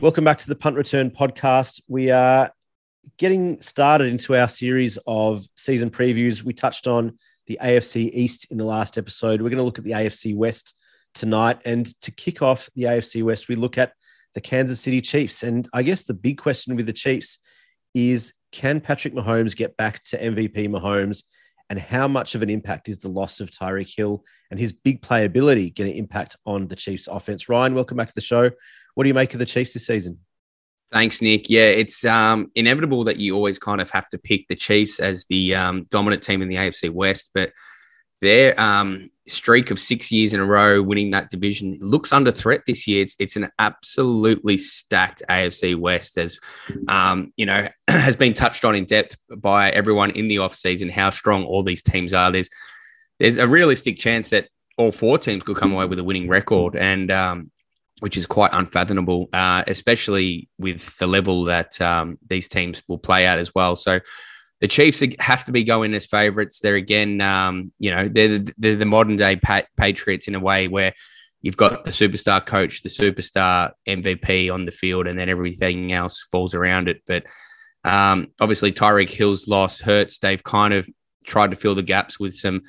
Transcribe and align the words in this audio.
Welcome 0.00 0.24
back 0.24 0.38
to 0.38 0.48
the 0.48 0.56
Punt 0.56 0.76
Return 0.76 1.10
podcast. 1.10 1.82
We 1.86 2.10
are 2.10 2.50
getting 3.18 3.60
started 3.60 4.06
into 4.06 4.34
our 4.34 4.48
series 4.48 4.98
of 5.06 5.46
season 5.56 5.90
previews. 5.90 6.42
We 6.42 6.54
touched 6.54 6.86
on 6.86 7.18
the 7.46 7.58
AFC 7.62 8.08
East 8.14 8.46
in 8.50 8.56
the 8.56 8.64
last 8.64 8.96
episode. 8.96 9.42
We're 9.42 9.50
going 9.50 9.58
to 9.58 9.62
look 9.62 9.76
at 9.76 9.84
the 9.84 9.90
AFC 9.90 10.34
West 10.34 10.74
tonight. 11.12 11.58
And 11.66 11.84
to 12.00 12.10
kick 12.12 12.40
off 12.40 12.70
the 12.74 12.84
AFC 12.84 13.22
West, 13.22 13.48
we 13.48 13.56
look 13.56 13.76
at 13.76 13.92
the 14.32 14.40
Kansas 14.40 14.80
City 14.80 15.02
Chiefs. 15.02 15.42
And 15.42 15.68
I 15.74 15.82
guess 15.82 16.04
the 16.04 16.14
big 16.14 16.38
question 16.38 16.76
with 16.76 16.86
the 16.86 16.94
Chiefs 16.94 17.38
is 17.92 18.32
can 18.52 18.80
Patrick 18.80 19.12
Mahomes 19.12 19.54
get 19.54 19.76
back 19.76 20.02
to 20.04 20.18
MVP 20.18 20.66
Mahomes? 20.68 21.24
And 21.68 21.78
how 21.78 22.08
much 22.08 22.34
of 22.34 22.42
an 22.42 22.48
impact 22.48 22.88
is 22.88 22.98
the 22.98 23.10
loss 23.10 23.38
of 23.38 23.50
Tyreek 23.50 23.94
Hill 23.94 24.24
and 24.50 24.58
his 24.58 24.72
big 24.72 25.02
playability 25.02 25.76
going 25.76 25.92
to 25.92 25.96
impact 25.96 26.36
on 26.46 26.68
the 26.68 26.74
Chiefs 26.74 27.06
offense? 27.06 27.50
Ryan, 27.50 27.74
welcome 27.74 27.98
back 27.98 28.08
to 28.08 28.14
the 28.14 28.22
show. 28.22 28.50
What 28.94 29.04
do 29.04 29.08
you 29.08 29.14
make 29.14 29.32
of 29.32 29.38
the 29.38 29.46
Chiefs 29.46 29.72
this 29.72 29.86
season? 29.86 30.18
Thanks, 30.92 31.22
Nick. 31.22 31.48
Yeah, 31.48 31.68
it's 31.68 32.04
um, 32.04 32.50
inevitable 32.56 33.04
that 33.04 33.18
you 33.18 33.36
always 33.36 33.58
kind 33.58 33.80
of 33.80 33.90
have 33.90 34.08
to 34.08 34.18
pick 34.18 34.48
the 34.48 34.56
Chiefs 34.56 34.98
as 34.98 35.26
the 35.26 35.54
um, 35.54 35.86
dominant 35.88 36.22
team 36.22 36.42
in 36.42 36.48
the 36.48 36.56
AFC 36.56 36.90
West, 36.90 37.30
but 37.32 37.52
their 38.20 38.58
um, 38.60 39.08
streak 39.26 39.70
of 39.70 39.78
six 39.78 40.10
years 40.10 40.34
in 40.34 40.40
a 40.40 40.44
row 40.44 40.82
winning 40.82 41.12
that 41.12 41.30
division 41.30 41.78
looks 41.80 42.12
under 42.12 42.30
threat 42.30 42.62
this 42.66 42.86
year. 42.86 43.02
It's, 43.02 43.16
it's 43.18 43.36
an 43.36 43.50
absolutely 43.58 44.56
stacked 44.56 45.22
AFC 45.28 45.76
West, 45.76 46.18
as 46.18 46.38
um, 46.88 47.32
you 47.36 47.46
know, 47.46 47.68
has 47.88 48.16
been 48.16 48.34
touched 48.34 48.64
on 48.64 48.74
in 48.74 48.84
depth 48.84 49.16
by 49.36 49.70
everyone 49.70 50.10
in 50.10 50.28
the 50.28 50.36
offseason, 50.36 50.90
how 50.90 51.10
strong 51.10 51.44
all 51.44 51.62
these 51.62 51.82
teams 51.82 52.12
are. 52.12 52.30
There's 52.30 52.50
there's 53.18 53.36
a 53.36 53.46
realistic 53.46 53.98
chance 53.98 54.30
that 54.30 54.48
all 54.76 54.92
four 54.92 55.18
teams 55.18 55.42
could 55.42 55.56
come 55.56 55.72
away 55.72 55.84
with 55.84 55.98
a 55.98 56.04
winning 56.04 56.28
record, 56.28 56.76
and 56.76 57.10
um, 57.10 57.50
which 58.00 58.16
is 58.16 58.26
quite 58.26 58.50
unfathomable, 58.52 59.28
uh, 59.32 59.62
especially 59.66 60.48
with 60.58 60.96
the 60.98 61.06
level 61.06 61.44
that 61.44 61.80
um, 61.80 62.18
these 62.28 62.48
teams 62.48 62.82
will 62.88 62.98
play 62.98 63.26
at 63.26 63.38
as 63.38 63.54
well. 63.54 63.76
So 63.76 64.00
the 64.60 64.68
Chiefs 64.68 65.02
have 65.20 65.44
to 65.44 65.52
be 65.52 65.64
going 65.64 65.94
as 65.94 66.06
favourites. 66.06 66.60
They're 66.60 66.74
again, 66.74 67.20
um, 67.20 67.72
you 67.78 67.90
know, 67.90 68.08
they're 68.08 68.38
the, 68.38 68.52
they're 68.58 68.76
the 68.76 68.84
modern 68.84 69.16
day 69.16 69.36
pa- 69.36 69.62
Patriots 69.76 70.28
in 70.28 70.34
a 70.34 70.40
way 70.40 70.68
where 70.68 70.92
you've 71.42 71.56
got 71.56 71.84
the 71.84 71.90
superstar 71.90 72.44
coach, 72.44 72.82
the 72.82 72.88
superstar 72.88 73.72
MVP 73.88 74.52
on 74.52 74.64
the 74.64 74.70
field, 74.70 75.06
and 75.06 75.18
then 75.18 75.28
everything 75.28 75.92
else 75.92 76.22
falls 76.30 76.54
around 76.54 76.88
it. 76.88 77.02
But 77.06 77.24
um, 77.84 78.28
obviously, 78.40 78.72
Tyreek 78.72 79.10
Hill's 79.10 79.48
loss 79.48 79.80
hurts. 79.80 80.18
They've 80.18 80.42
kind 80.42 80.74
of 80.74 80.88
tried 81.24 81.50
to 81.50 81.56
fill 81.56 81.74
the 81.74 81.82
gaps 81.82 82.20
with 82.20 82.34
some 82.34 82.62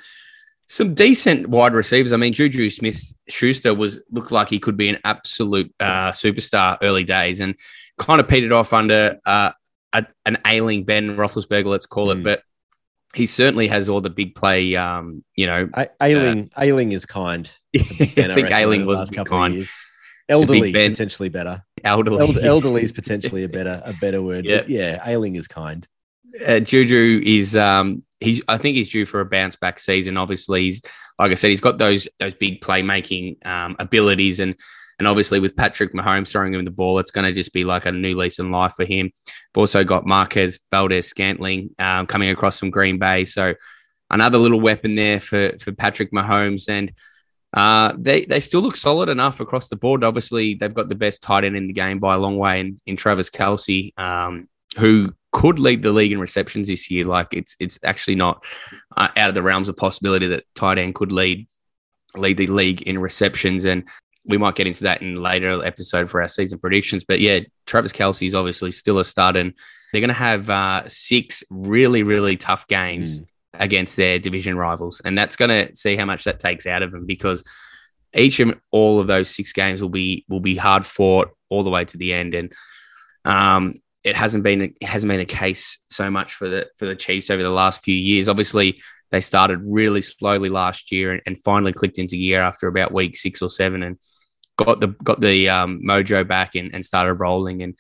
some 0.71 0.93
decent 0.93 1.49
wide 1.49 1.73
receivers. 1.73 2.13
I 2.13 2.17
mean, 2.17 2.31
Juju 2.31 2.69
Smith 2.69 3.13
Schuster 3.27 3.73
was 3.73 4.01
looked 4.09 4.31
like 4.31 4.47
he 4.47 4.57
could 4.57 4.77
be 4.77 4.87
an 4.87 4.99
absolute 5.03 5.73
uh, 5.81 6.13
superstar 6.13 6.77
early 6.81 7.03
days, 7.03 7.41
and 7.41 7.55
kind 7.99 8.21
of 8.21 8.29
petered 8.29 8.53
off 8.53 8.71
under 8.71 9.19
uh, 9.25 9.51
a, 9.91 10.05
an 10.25 10.37
ailing 10.47 10.85
Ben 10.85 11.17
Roethlisberger, 11.17 11.65
let's 11.65 11.85
call 11.85 12.07
mm. 12.07 12.11
it. 12.11 12.17
Hmm. 12.19 12.23
But 12.23 12.43
he 13.13 13.25
certainly 13.25 13.67
has 13.67 13.89
all 13.89 13.99
the 13.99 14.09
big 14.09 14.33
play. 14.33 14.73
Um, 14.77 15.25
you 15.35 15.45
know, 15.45 15.69
a- 15.73 15.89
ailing 16.01 16.49
uh, 16.55 16.61
ailing 16.61 16.93
is 16.93 17.05
kind. 17.05 17.51
Ben, 17.73 18.31
I 18.31 18.33
think 18.33 18.51
I 18.51 18.61
ailing 18.61 18.85
was 18.85 19.09
kind. 19.09 19.67
Elderly 20.29 20.71
potentially 20.71 21.27
better. 21.27 21.65
Elderly, 21.83 22.19
Eld- 22.19 22.37
elderly 22.45 22.83
is 22.83 22.93
potentially 22.93 23.43
a 23.43 23.49
better 23.49 23.81
a 23.85 23.91
better 23.91 24.21
word. 24.21 24.45
Yeah, 24.45 24.61
yeah, 24.67 25.03
ailing 25.05 25.35
is 25.35 25.49
kind. 25.49 25.85
Uh, 26.47 26.59
Juju 26.59 27.21
is 27.25 27.57
um, 27.57 28.03
he's 28.21 28.41
I 28.47 28.57
think 28.57 28.77
he's 28.77 28.89
due 28.89 29.05
for 29.05 29.19
a 29.19 29.25
bounce 29.25 29.55
back 29.57 29.79
season. 29.79 30.15
Obviously, 30.15 30.63
he's 30.63 30.81
like 31.19 31.31
I 31.31 31.35
said, 31.35 31.49
he's 31.49 31.61
got 31.61 31.77
those 31.77 32.07
those 32.19 32.35
big 32.35 32.61
playmaking 32.61 33.45
um, 33.45 33.75
abilities, 33.79 34.39
and 34.39 34.55
and 34.99 35.07
obviously 35.07 35.39
with 35.39 35.55
Patrick 35.55 35.93
Mahomes 35.93 36.29
throwing 36.29 36.53
him 36.53 36.63
the 36.63 36.71
ball, 36.71 36.99
it's 36.99 37.11
going 37.11 37.25
to 37.25 37.33
just 37.33 37.53
be 37.53 37.63
like 37.63 37.85
a 37.85 37.91
new 37.91 38.15
lease 38.15 38.39
in 38.39 38.51
life 38.51 38.73
for 38.73 38.85
him. 38.85 39.11
We've 39.53 39.61
also 39.61 39.83
got 39.83 40.05
Marquez 40.05 40.59
Valdes-Scantling 40.69 41.71
um, 41.79 42.05
coming 42.05 42.29
across 42.29 42.59
from 42.59 42.69
Green 42.69 42.99
Bay, 42.99 43.25
so 43.25 43.55
another 44.09 44.37
little 44.37 44.61
weapon 44.61 44.95
there 44.95 45.19
for 45.19 45.57
for 45.59 45.71
Patrick 45.73 46.11
Mahomes, 46.11 46.69
and 46.69 46.93
uh, 47.53 47.93
they 47.97 48.25
they 48.25 48.39
still 48.39 48.61
look 48.61 48.77
solid 48.77 49.09
enough 49.09 49.39
across 49.39 49.67
the 49.67 49.75
board. 49.75 50.03
Obviously, 50.03 50.53
they've 50.53 50.73
got 50.73 50.87
the 50.87 50.95
best 50.95 51.21
tight 51.21 51.43
end 51.43 51.57
in 51.57 51.67
the 51.67 51.73
game 51.73 51.99
by 51.99 52.15
a 52.15 52.19
long 52.19 52.37
way 52.37 52.59
in, 52.61 52.79
in 52.85 52.95
Travis 52.95 53.29
Kelce. 53.29 53.97
um, 53.99 54.47
who 54.77 55.13
could 55.31 55.59
lead 55.59 55.81
the 55.81 55.91
league 55.91 56.11
in 56.11 56.19
receptions 56.19 56.67
this 56.67 56.91
year. 56.91 57.05
Like 57.05 57.33
it's 57.33 57.55
it's 57.59 57.79
actually 57.83 58.15
not 58.15 58.43
uh, 58.97 59.09
out 59.15 59.29
of 59.29 59.35
the 59.35 59.41
realms 59.41 59.69
of 59.69 59.77
possibility 59.77 60.27
that 60.27 60.43
tight 60.55 60.77
end 60.77 60.95
could 60.95 61.11
lead 61.11 61.47
lead 62.15 62.37
the 62.37 62.47
league 62.47 62.81
in 62.81 62.99
receptions. 62.99 63.65
And 63.65 63.87
we 64.25 64.37
might 64.37 64.55
get 64.55 64.67
into 64.67 64.83
that 64.83 65.01
in 65.01 65.17
a 65.17 65.21
later 65.21 65.63
episode 65.65 66.09
for 66.09 66.21
our 66.21 66.27
season 66.27 66.59
predictions. 66.59 67.03
But 67.03 67.21
yeah, 67.21 67.39
Travis 67.65 67.93
Kelce 67.93 68.27
is 68.27 68.35
obviously 68.35 68.71
still 68.71 68.99
a 68.99 69.05
stud, 69.05 69.35
and 69.35 69.53
they're 69.91 70.01
going 70.01 70.09
to 70.09 70.13
have 70.13 70.49
uh, 70.49 70.87
six 70.87 71.43
really 71.49 72.03
really 72.03 72.37
tough 72.37 72.67
games. 72.67 73.19
Mm. 73.19 73.25
Against 73.55 73.97
their 73.97 74.17
division 74.17 74.55
rivals, 74.55 75.01
and 75.03 75.15
that's 75.17 75.35
going 75.35 75.49
to 75.49 75.75
see 75.75 75.97
how 75.97 76.05
much 76.05 76.23
that 76.23 76.39
takes 76.39 76.65
out 76.65 76.83
of 76.83 76.93
them 76.93 77.05
because 77.05 77.43
each 78.15 78.39
and 78.39 78.59
all 78.71 79.01
of 79.01 79.07
those 79.07 79.29
six 79.29 79.51
games 79.51 79.81
will 79.81 79.89
be 79.89 80.25
will 80.29 80.39
be 80.39 80.55
hard 80.55 80.85
fought 80.85 81.31
all 81.49 81.61
the 81.61 81.69
way 81.69 81.83
to 81.83 81.97
the 81.97 82.13
end. 82.13 82.33
And 82.33 82.53
um, 83.25 83.81
it 84.03 84.15
hasn't 84.15 84.43
been 84.43 84.61
it 84.61 84.83
hasn't 84.83 85.09
been 85.09 85.19
a 85.19 85.25
case 85.25 85.77
so 85.89 86.09
much 86.09 86.33
for 86.33 86.49
the 86.49 86.67
for 86.77 86.85
the 86.85 86.95
Chiefs 86.95 87.29
over 87.29 87.43
the 87.43 87.49
last 87.49 87.83
few 87.83 87.95
years. 87.95 88.27
Obviously, 88.27 88.81
they 89.11 89.21
started 89.21 89.59
really 89.63 90.01
slowly 90.01 90.49
last 90.49 90.91
year 90.91 91.11
and, 91.11 91.21
and 91.25 91.37
finally 91.37 91.73
clicked 91.73 91.99
into 91.99 92.17
gear 92.17 92.41
after 92.41 92.67
about 92.67 92.93
week 92.93 93.15
six 93.15 93.41
or 93.41 93.49
seven 93.49 93.83
and 93.83 93.97
got 94.57 94.79
the 94.79 94.87
got 94.87 95.19
the 95.21 95.49
um, 95.49 95.81
mojo 95.85 96.27
back 96.27 96.55
and, 96.55 96.73
and 96.73 96.83
started 96.85 97.15
rolling 97.15 97.61
and 97.61 97.75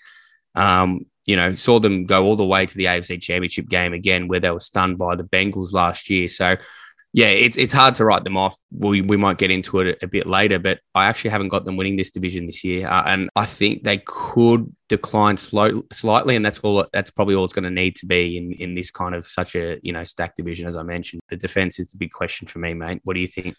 um, 0.55 1.05
you 1.25 1.35
know 1.35 1.55
saw 1.55 1.79
them 1.79 2.05
go 2.05 2.23
all 2.23 2.35
the 2.35 2.45
way 2.45 2.65
to 2.65 2.77
the 2.77 2.85
AFC 2.85 3.21
Championship 3.21 3.67
game 3.67 3.93
again 3.93 4.27
where 4.27 4.39
they 4.39 4.51
were 4.51 4.59
stunned 4.59 4.97
by 4.97 5.15
the 5.15 5.23
Bengals 5.23 5.73
last 5.73 6.09
year. 6.09 6.27
So 6.27 6.57
yeah, 7.13 7.27
it's 7.27 7.57
it's 7.57 7.73
hard 7.73 7.95
to 7.95 8.05
write 8.05 8.23
them 8.23 8.37
off. 8.37 8.57
We 8.71 9.01
we 9.01 9.17
might 9.17 9.37
get 9.37 9.51
into 9.51 9.81
it 9.81 9.99
a, 10.01 10.07
bit 10.07 10.27
later, 10.27 10.59
but 10.59 10.79
I 10.95 11.05
actually 11.05 11.31
haven't 11.31 11.49
got 11.49 11.65
them 11.65 11.75
winning 11.75 11.97
this 11.97 12.09
division 12.09 12.45
this 12.45 12.63
year, 12.63 12.87
uh, 12.87 13.03
and 13.05 13.29
I 13.35 13.45
think 13.45 13.83
they 13.83 13.97
could 14.05 14.73
decline 14.87 15.35
slow, 15.35 15.83
slightly, 15.91 16.37
and 16.37 16.45
that's 16.45 16.59
all. 16.59 16.85
That's 16.93 17.11
probably 17.11 17.35
all 17.35 17.43
it's 17.43 17.53
going 17.53 17.63
to 17.63 17.69
need 17.69 17.97
to 17.97 18.05
be 18.05 18.37
in 18.37 18.53
in 18.53 18.75
this 18.75 18.91
kind 18.91 19.13
of 19.13 19.25
such 19.25 19.55
a 19.55 19.77
you 19.83 19.91
know 19.91 20.05
stacked 20.05 20.37
division 20.37 20.67
as 20.67 20.77
I 20.77 20.83
mentioned. 20.83 21.21
The 21.27 21.35
defense 21.35 21.79
is 21.79 21.87
the 21.87 21.97
big 21.97 22.13
question 22.13 22.47
for 22.47 22.59
me, 22.59 22.73
mate. 22.73 23.01
What 23.03 23.15
do 23.15 23.19
you 23.19 23.27
think? 23.27 23.55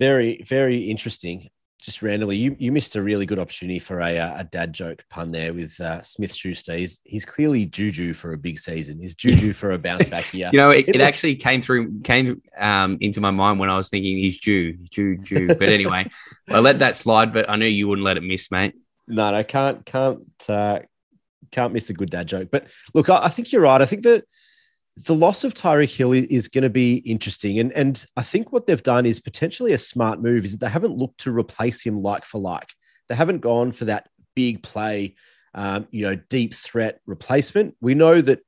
Very 0.00 0.42
very 0.42 0.90
interesting 0.90 1.48
just 1.80 2.02
randomly, 2.02 2.36
you, 2.36 2.54
you 2.58 2.70
missed 2.70 2.94
a 2.96 3.02
really 3.02 3.26
good 3.26 3.38
opportunity 3.38 3.78
for 3.78 4.00
a, 4.00 4.18
uh, 4.18 4.40
a 4.40 4.44
dad 4.44 4.72
joke 4.72 5.04
pun 5.08 5.32
there 5.32 5.52
with 5.52 5.80
uh, 5.80 6.02
Smith 6.02 6.34
Schuster. 6.34 6.76
He's, 6.76 7.00
he's 7.04 7.24
clearly 7.24 7.66
Juju 7.66 8.12
for 8.12 8.32
a 8.32 8.38
big 8.38 8.58
season. 8.58 9.00
He's 9.00 9.14
Juju 9.14 9.52
for 9.54 9.72
a 9.72 9.78
bounce 9.78 10.06
back 10.06 10.32
year. 10.32 10.50
you 10.52 10.58
know, 10.58 10.70
it, 10.70 10.88
it, 10.88 10.96
it 10.96 11.00
actually 11.00 11.36
came 11.36 11.62
through, 11.62 12.00
came 12.02 12.42
um, 12.58 12.98
into 13.00 13.20
my 13.20 13.30
mind 13.30 13.58
when 13.58 13.70
I 13.70 13.76
was 13.76 13.88
thinking 13.88 14.16
he's 14.18 14.38
Jew, 14.38 14.74
Jew, 14.90 15.18
Jew. 15.18 15.48
But 15.48 15.70
anyway, 15.70 16.08
I 16.48 16.60
let 16.60 16.80
that 16.80 16.96
slide, 16.96 17.32
but 17.32 17.48
I 17.48 17.56
knew 17.56 17.66
you 17.66 17.88
wouldn't 17.88 18.04
let 18.04 18.16
it 18.16 18.22
miss, 18.22 18.50
mate. 18.50 18.74
No, 19.08 19.32
no, 19.32 19.42
can't, 19.42 19.84
can't, 19.84 20.20
uh, 20.48 20.80
can't 21.50 21.72
miss 21.72 21.90
a 21.90 21.94
good 21.94 22.10
dad 22.10 22.26
joke. 22.26 22.48
But 22.52 22.66
look, 22.94 23.08
I, 23.08 23.24
I 23.24 23.28
think 23.28 23.50
you're 23.52 23.62
right. 23.62 23.80
I 23.80 23.86
think 23.86 24.02
that 24.02 24.24
the 24.96 25.14
loss 25.14 25.44
of 25.44 25.54
Tyreek 25.54 25.96
Hill 25.96 26.12
is 26.12 26.48
going 26.48 26.62
to 26.62 26.70
be 26.70 26.96
interesting. 26.96 27.58
And, 27.58 27.72
and 27.72 28.04
I 28.16 28.22
think 28.22 28.52
what 28.52 28.66
they've 28.66 28.82
done 28.82 29.06
is 29.06 29.20
potentially 29.20 29.72
a 29.72 29.78
smart 29.78 30.20
move 30.20 30.44
is 30.44 30.52
that 30.52 30.60
they 30.60 30.70
haven't 30.70 30.96
looked 30.96 31.20
to 31.20 31.36
replace 31.36 31.82
him 31.82 32.02
like 32.02 32.24
for 32.24 32.38
like. 32.38 32.68
They 33.08 33.14
haven't 33.14 33.40
gone 33.40 33.72
for 33.72 33.86
that 33.86 34.08
big 34.34 34.62
play, 34.62 35.16
um, 35.54 35.86
you 35.90 36.02
know, 36.02 36.16
deep 36.16 36.54
threat 36.54 37.00
replacement. 37.06 37.76
We 37.80 37.94
know 37.94 38.20
that 38.20 38.40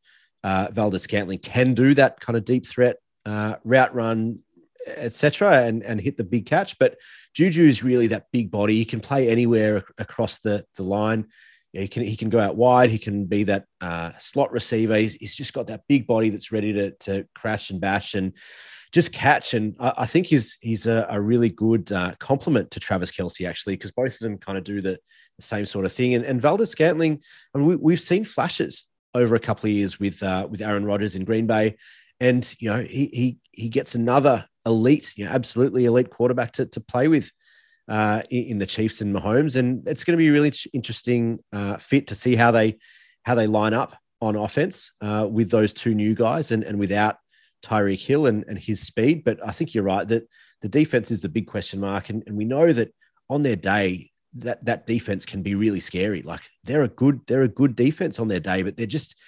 uh, 0.45 0.69
Valdes-Scantling 0.73 1.39
can 1.39 1.75
do 1.75 1.95
that 1.95 2.21
kind 2.21 2.37
of 2.37 2.45
deep 2.45 2.67
threat 2.67 2.97
uh, 3.25 3.57
route 3.65 3.95
run, 3.95 4.41
etc., 4.87 5.63
and, 5.63 5.83
and 5.83 6.01
hit 6.01 6.17
the 6.17 6.25
big 6.25 6.47
catch. 6.47 6.79
But 6.79 6.97
Juju 7.35 7.63
is 7.63 7.85
really 7.85 8.09
that 8.09 8.27
big 8.33 8.51
body. 8.51 8.75
He 8.75 8.85
can 8.85 9.01
play 9.01 9.29
anywhere 9.29 9.85
across 9.99 10.41
the, 10.41 10.67
the 10.77 10.83
line 10.83 11.27
he 11.73 11.89
can 11.89 12.05
he 12.05 12.17
can 12.17 12.29
go 12.29 12.39
out 12.39 12.57
wide. 12.57 12.91
He 12.91 12.99
can 12.99 13.25
be 13.25 13.45
that 13.45 13.65
uh, 13.81 14.13
slot 14.19 14.53
receiver. 14.53 14.97
He's, 14.97 15.15
he's, 15.15 15.35
just 15.35 15.55
got 15.55 15.69
that 15.69 15.83
big 15.89 16.07
body 16.07 16.29
that's 16.29 16.53
ready 16.53 16.73
to, 16.75 16.91
to 16.91 17.27
crash 17.35 17.71
and 17.71 17.81
bash 17.81 18.15
and 18.15 18.37
just 18.93 19.13
catch. 19.13 19.55
And 19.55 19.75
I, 19.81 19.93
I 19.99 20.07
think 20.07 20.27
he's 20.27 20.59
he's 20.61 20.87
a, 20.87 21.07
a 21.09 21.21
really 21.21 21.49
good 21.49 21.91
uh, 21.91 22.15
complement 22.19 22.71
to 22.73 22.81
Travis 22.81 23.11
Kelce 23.11 23.49
actually, 23.49 23.77
because 23.77 23.91
both 23.91 24.13
of 24.13 24.19
them 24.21 24.37
kind 24.37 24.59
of 24.59 24.65
do 24.65 24.83
the, 24.83 24.99
the, 25.39 25.43
same 25.43 25.65
sort 25.65 25.87
of 25.87 25.93
thing. 25.93 26.15
And, 26.15 26.25
and 26.25 26.43
Valdes-Scantling, 26.43 27.21
I 27.55 27.59
mean, 27.59 27.81
we, 27.81 27.95
have 27.95 28.01
seen 28.01 28.25
flashes 28.25 28.87
over 29.15 29.35
a 29.35 29.41
couple 29.41 29.71
of 29.71 29.75
years 29.75 29.99
with 29.99 30.23
uh, 30.23 30.47
with 30.51 30.61
Aaron 30.61 30.85
Rodgers 30.85 31.17
in 31.17 31.25
Green 31.25 31.47
Bay, 31.47 31.77
and 32.21 32.55
you 32.59 32.71
know 32.71 32.83
he 32.83 33.07
he 33.07 33.39
he 33.51 33.69
gets 33.71 33.95
another 33.95 34.47
elite, 34.67 35.13
you 35.17 35.25
know, 35.25 35.31
absolutely 35.31 35.87
elite 35.87 36.11
quarterback 36.11 36.53
to, 36.53 36.67
to 36.67 36.81
play 36.81 37.09
with 37.09 37.33
uh, 37.89 38.23
in 38.31 38.59
the 38.59 38.67
Chiefs 38.67 39.01
and 39.01 39.15
Mahomes, 39.15 39.57
and 39.57 39.87
it's 39.87 40.05
going 40.05 40.17
to 40.17 40.19
be 40.19 40.29
a 40.29 40.33
really 40.33 40.53
interesting 40.73 41.41
uh, 41.53 41.77
fit 41.77 42.07
to 42.09 42.15
see 42.15 42.37
how 42.37 42.51
they 42.51 42.79
how 43.25 43.35
they 43.35 43.47
line 43.47 43.75
up 43.75 43.97
on 44.21 44.37
offense 44.37 44.93
uh, 45.01 45.27
with 45.31 45.51
those 45.51 45.73
two 45.73 45.95
new 45.95 46.15
guys 46.15 46.53
and, 46.53 46.63
and 46.65 46.79
without 46.79 47.17
Tyreek 47.65 48.05
Hill 48.05 48.27
and, 48.27 48.45
and 48.49 48.59
his 48.59 48.81
speed. 48.81 49.25
But 49.25 49.47
I 49.47 49.53
think 49.53 49.75
you're 49.75 49.85
right 49.85 50.07
that 50.09 50.29
the 50.61 50.69
defense 50.69 51.11
is 51.11 51.21
the 51.21 51.29
big 51.29 51.47
question 51.47 51.81
mark, 51.81 52.09
and, 52.09 52.23
and 52.27 52.37
we 52.37 52.45
know 52.45 52.73
that 52.73 52.95
on 53.29 53.43
their 53.43 53.57
day 53.57 54.11
that 54.35 54.65
that 54.65 54.87
defense 54.87 55.27
can 55.27 55.43
be 55.43 55.55
really 55.55 55.81
scary. 55.81 56.23
Like 56.23 56.43
they're 56.65 56.83
a 56.83 56.89
good 56.89 57.21
they're 57.27 57.43
a 57.43 57.49
good 57.49 57.77
defense 57.77 58.19
on 58.19 58.29
their 58.29 58.41
day, 58.41 58.63
but 58.63 58.77
they're 58.77 58.87
just 58.87 59.19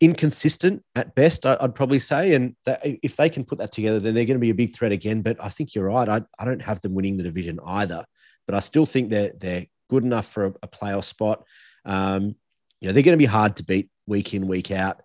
inconsistent 0.00 0.82
at 0.94 1.14
best. 1.14 1.46
I, 1.46 1.56
would 1.60 1.74
probably 1.74 2.00
say, 2.00 2.34
and 2.34 2.54
that, 2.64 2.80
if 2.84 3.16
they 3.16 3.30
can 3.30 3.44
put 3.44 3.58
that 3.58 3.72
together, 3.72 4.00
then 4.00 4.14
they're 4.14 4.24
going 4.24 4.36
to 4.36 4.40
be 4.40 4.50
a 4.50 4.54
big 4.54 4.74
threat 4.74 4.92
again. 4.92 5.22
But 5.22 5.36
I 5.40 5.48
think 5.48 5.74
you're 5.74 5.86
right. 5.86 6.08
I, 6.08 6.22
I 6.38 6.44
don't 6.44 6.62
have 6.62 6.80
them 6.80 6.94
winning 6.94 7.16
the 7.16 7.22
division 7.22 7.60
either, 7.64 8.04
but 8.46 8.54
I 8.54 8.60
still 8.60 8.86
think 8.86 9.10
they're 9.10 9.32
they're 9.38 9.66
good 9.88 10.04
enough 10.04 10.26
for 10.26 10.46
a, 10.46 10.54
a 10.62 10.68
playoff 10.68 11.04
spot. 11.04 11.44
Um, 11.84 12.36
you 12.80 12.88
know, 12.88 12.92
they're 12.92 13.02
going 13.02 13.12
to 13.12 13.16
be 13.16 13.24
hard 13.24 13.56
to 13.56 13.64
beat 13.64 13.90
week 14.06 14.34
in 14.34 14.46
week 14.46 14.70
out. 14.70 15.02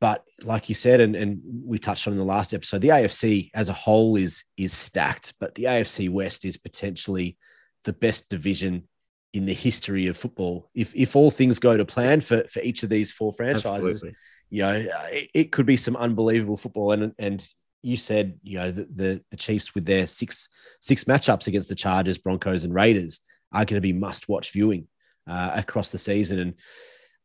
But 0.00 0.24
like 0.42 0.68
you 0.68 0.74
said, 0.74 1.00
and, 1.00 1.16
and 1.16 1.40
we 1.64 1.78
touched 1.78 2.06
on 2.06 2.12
in 2.12 2.18
the 2.18 2.24
last 2.24 2.52
episode, 2.52 2.80
the 2.80 2.88
AFC 2.88 3.50
as 3.54 3.68
a 3.68 3.72
whole 3.72 4.16
is 4.16 4.44
is 4.56 4.72
stacked, 4.72 5.34
but 5.40 5.54
the 5.54 5.64
AFC 5.64 6.10
West 6.10 6.44
is 6.44 6.56
potentially 6.56 7.36
the 7.84 7.92
best 7.92 8.28
division 8.28 8.88
in 9.34 9.44
the 9.44 9.52
history 9.52 10.06
of 10.06 10.16
football. 10.16 10.70
If 10.74 10.94
if 10.94 11.16
all 11.16 11.30
things 11.30 11.58
go 11.58 11.76
to 11.76 11.84
plan 11.84 12.20
for 12.20 12.44
for 12.44 12.60
each 12.60 12.84
of 12.84 12.88
these 12.88 13.10
four 13.10 13.32
franchises, 13.32 13.74
Absolutely. 13.74 14.14
you 14.48 14.62
know, 14.62 14.86
it, 15.10 15.30
it, 15.34 15.52
could 15.52 15.66
be 15.66 15.76
some 15.76 15.96
unbelievable 15.96 16.56
football. 16.56 16.92
And 16.92 17.12
and 17.18 17.46
you 17.82 17.96
said, 17.96 18.38
you 18.44 18.58
know, 18.58 18.70
the, 18.70 18.88
the, 18.94 19.24
the 19.32 19.36
Chiefs 19.36 19.74
with 19.74 19.84
their 19.84 20.06
six 20.06 20.48
six 20.80 21.04
matchups 21.04 21.48
against 21.48 21.68
the 21.68 21.74
Chargers, 21.74 22.16
Broncos, 22.16 22.62
and 22.62 22.72
Raiders 22.72 23.20
are 23.52 23.64
going 23.64 23.76
to 23.76 23.80
be 23.80 23.92
must 23.92 24.28
watch 24.28 24.52
viewing 24.52 24.86
uh, 25.28 25.50
across 25.54 25.90
the 25.90 25.98
season. 25.98 26.38
And 26.38 26.54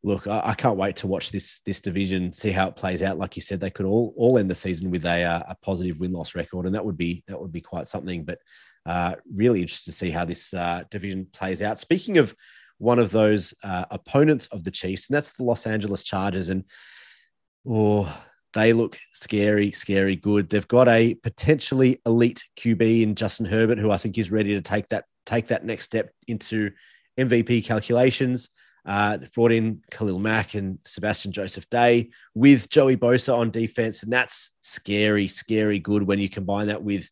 look, 0.03 0.25
I, 0.25 0.41
I, 0.45 0.53
can't 0.56 0.77
wait 0.77 0.95
to 0.97 1.07
watch 1.07 1.31
this 1.31 1.61
this 1.63 1.79
division, 1.79 2.33
see 2.33 2.50
how 2.50 2.67
it 2.67 2.75
plays 2.75 3.03
out. 3.03 3.19
Like 3.19 3.35
you 3.35 3.44
said, 3.44 3.59
they 3.59 3.69
could 3.69 3.85
all 3.85 4.15
all 4.17 4.39
end 4.39 4.50
the 4.50 4.56
season 4.56 4.89
with 4.89 5.06
a 5.06 5.23
uh, 5.23 5.44
a 5.50 5.56
positive 5.61 6.00
win 6.00 6.11
loss 6.11 6.33
record, 6.33 6.65
and 6.65 6.73
that 6.73 6.83
would 6.83 6.97
be 6.97 7.23
that 7.27 7.39
would 7.39 7.51
be 7.51 7.61
quite 7.61 7.88
something. 7.88 8.25
But 8.25 8.39
uh, 8.85 9.15
really 9.31 9.61
interested 9.61 9.91
to 9.91 9.97
see 9.97 10.09
how 10.09 10.25
this 10.25 10.53
uh, 10.53 10.83
division 10.89 11.27
plays 11.31 11.61
out. 11.61 11.79
Speaking 11.79 12.17
of 12.17 12.35
one 12.77 12.99
of 12.99 13.11
those 13.11 13.53
uh, 13.63 13.85
opponents 13.91 14.47
of 14.47 14.63
the 14.63 14.71
Chiefs, 14.71 15.09
and 15.09 15.15
that's 15.15 15.33
the 15.33 15.43
Los 15.43 15.67
Angeles 15.67 16.03
Chargers, 16.03 16.49
and 16.49 16.63
oh, 17.67 18.11
they 18.53 18.73
look 18.73 18.97
scary, 19.13 19.71
scary 19.71 20.15
good. 20.15 20.49
They've 20.49 20.67
got 20.67 20.87
a 20.87 21.13
potentially 21.15 22.01
elite 22.05 22.43
QB 22.57 23.01
in 23.01 23.15
Justin 23.15 23.45
Herbert, 23.45 23.77
who 23.77 23.91
I 23.91 23.97
think 23.97 24.17
is 24.17 24.31
ready 24.31 24.53
to 24.55 24.61
take 24.61 24.87
that 24.87 25.05
take 25.25 25.47
that 25.47 25.65
next 25.65 25.85
step 25.85 26.11
into 26.27 26.71
MVP 27.17 27.65
calculations. 27.65 28.49
Uh, 28.85 29.17
they've 29.17 29.31
brought 29.33 29.51
in 29.51 29.81
Khalil 29.91 30.19
Mack 30.19 30.55
and 30.55 30.79
Sebastian 30.85 31.31
Joseph 31.31 31.69
Day 31.69 32.09
with 32.33 32.69
Joey 32.69 32.97
Bosa 32.97 33.37
on 33.37 33.51
defense, 33.51 34.03
and 34.03 34.11
that's 34.11 34.51
scary, 34.61 35.27
scary 35.27 35.79
good 35.79 36.01
when 36.03 36.17
you 36.17 36.29
combine 36.29 36.67
that 36.67 36.81
with 36.81 37.11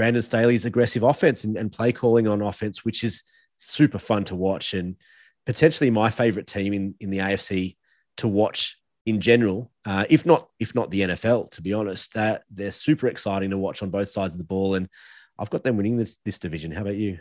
Brandon 0.00 0.22
Staley's 0.22 0.64
aggressive 0.64 1.02
offense 1.02 1.44
and, 1.44 1.58
and 1.58 1.70
play 1.70 1.92
calling 1.92 2.26
on 2.26 2.40
offense, 2.40 2.86
which 2.86 3.04
is 3.04 3.22
super 3.58 3.98
fun 3.98 4.24
to 4.24 4.34
watch 4.34 4.72
and 4.72 4.96
potentially 5.44 5.90
my 5.90 6.10
favorite 6.10 6.46
team 6.46 6.72
in, 6.72 6.94
in 7.00 7.10
the 7.10 7.18
AFC 7.18 7.76
to 8.16 8.26
watch 8.26 8.78
in 9.04 9.20
general, 9.20 9.70
uh, 9.84 10.06
if 10.08 10.24
not 10.24 10.48
if 10.58 10.74
not 10.74 10.90
the 10.90 11.02
NFL, 11.02 11.50
to 11.50 11.60
be 11.60 11.74
honest. 11.74 12.14
That 12.14 12.44
they're 12.50 12.70
super 12.70 13.08
exciting 13.08 13.50
to 13.50 13.58
watch 13.58 13.82
on 13.82 13.90
both 13.90 14.08
sides 14.08 14.32
of 14.32 14.38
the 14.38 14.44
ball, 14.44 14.74
and 14.74 14.88
I've 15.38 15.50
got 15.50 15.64
them 15.64 15.76
winning 15.76 15.98
this 15.98 16.16
this 16.24 16.38
division. 16.38 16.72
How 16.72 16.80
about 16.80 16.96
you, 16.96 17.18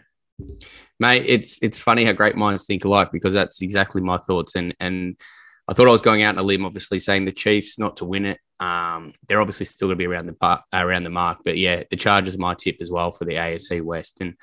mate? 1.02 1.26
It's 1.28 1.62
it's 1.62 1.80
funny 1.80 2.06
how 2.06 2.14
great 2.14 2.38
minds 2.38 2.66
think 2.66 2.86
alike 2.86 3.12
because 3.12 3.34
that's 3.34 3.62
exactly 3.62 4.02
my 4.02 4.20
thoughts, 4.20 4.56
and 4.56 4.74
and 4.80 5.20
I 5.68 5.74
thought 5.74 5.90
I 5.90 5.92
was 5.92 6.00
going 6.00 6.24
out 6.24 6.36
on 6.36 6.40
a 6.40 6.48
limb, 6.48 6.64
obviously 6.64 7.00
saying 7.00 7.26
the 7.26 7.34
Chiefs 7.34 7.78
not 7.78 7.98
to 7.98 8.06
win 8.06 8.26
it. 8.26 8.40
Um, 8.59 9.13
they're 9.27 9.41
obviously 9.41 9.65
still 9.65 9.88
going 9.88 9.97
to 9.97 10.01
be 10.01 10.07
around 10.07 10.27
the 10.27 10.33
par- 10.33 10.63
around 10.73 11.03
the 11.03 11.09
mark, 11.09 11.39
but 11.45 11.57
yeah, 11.57 11.83
the 11.89 11.97
Chargers 11.97 12.38
my 12.38 12.56
tip 12.56 12.77
as 12.81 12.91
well 12.91 13.11
for 13.11 13.25
the 13.25 13.33
AFC 13.33 13.81
West. 13.81 14.21
And 14.21 14.35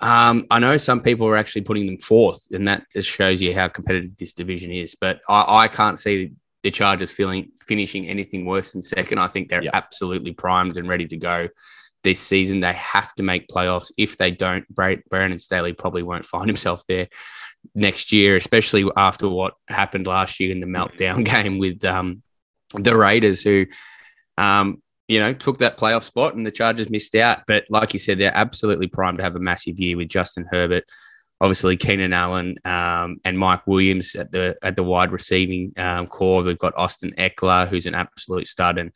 um, 0.00 0.46
I 0.50 0.58
know 0.58 0.76
some 0.76 1.00
people 1.00 1.26
are 1.28 1.36
actually 1.36 1.62
putting 1.62 1.86
them 1.86 1.98
fourth, 1.98 2.48
and 2.50 2.66
that 2.68 2.84
just 2.92 3.08
shows 3.08 3.40
you 3.40 3.54
how 3.54 3.68
competitive 3.68 4.16
this 4.16 4.32
division 4.32 4.72
is. 4.72 4.96
But 5.00 5.20
I, 5.28 5.64
I 5.64 5.68
can't 5.68 5.98
see 5.98 6.32
the 6.62 6.70
Chargers 6.70 7.10
feeling 7.10 7.52
finishing 7.66 8.08
anything 8.08 8.44
worse 8.44 8.72
than 8.72 8.82
second. 8.82 9.18
I 9.18 9.28
think 9.28 9.48
they're 9.48 9.62
yep. 9.62 9.74
absolutely 9.74 10.32
primed 10.32 10.76
and 10.76 10.88
ready 10.88 11.06
to 11.08 11.16
go 11.16 11.48
this 12.02 12.20
season. 12.20 12.60
They 12.60 12.72
have 12.72 13.14
to 13.16 13.22
make 13.22 13.48
playoffs. 13.48 13.90
If 13.96 14.16
they 14.16 14.30
don't, 14.30 14.64
Brandon 14.74 15.38
Staley 15.38 15.72
probably 15.72 16.02
won't 16.02 16.26
find 16.26 16.48
himself 16.48 16.82
there 16.88 17.08
next 17.74 18.12
year, 18.12 18.36
especially 18.36 18.88
after 18.96 19.28
what 19.28 19.54
happened 19.68 20.06
last 20.06 20.40
year 20.40 20.50
in 20.50 20.60
the 20.60 20.66
meltdown 20.66 21.24
game 21.24 21.58
with 21.58 21.84
um, 21.84 22.22
the 22.80 22.96
Raiders, 22.96 23.42
who, 23.42 23.66
um, 24.38 24.82
you 25.08 25.20
know, 25.20 25.32
took 25.34 25.58
that 25.58 25.76
playoff 25.76 26.04
spot 26.04 26.34
and 26.34 26.46
the 26.46 26.50
Chargers 26.50 26.88
missed 26.88 27.14
out. 27.14 27.40
But 27.46 27.64
like 27.68 27.92
you 27.92 27.98
said, 27.98 28.18
they're 28.18 28.36
absolutely 28.36 28.86
primed 28.86 29.18
to 29.18 29.24
have 29.24 29.36
a 29.36 29.40
massive 29.40 29.78
year 29.78 29.96
with 29.96 30.08
Justin 30.08 30.46
Herbert, 30.50 30.84
obviously 31.40 31.76
Keenan 31.76 32.12
Allen 32.12 32.56
um, 32.64 33.18
and 33.24 33.38
Mike 33.38 33.66
Williams 33.66 34.14
at 34.14 34.30
the 34.32 34.56
at 34.62 34.76
the 34.76 34.84
wide 34.84 35.12
receiving 35.12 35.72
um, 35.76 36.06
core. 36.06 36.42
We've 36.42 36.56
got 36.56 36.76
Austin 36.76 37.12
Ekeler, 37.18 37.68
who's 37.68 37.86
an 37.86 37.94
absolute 37.94 38.46
stud, 38.46 38.78
and 38.78 38.92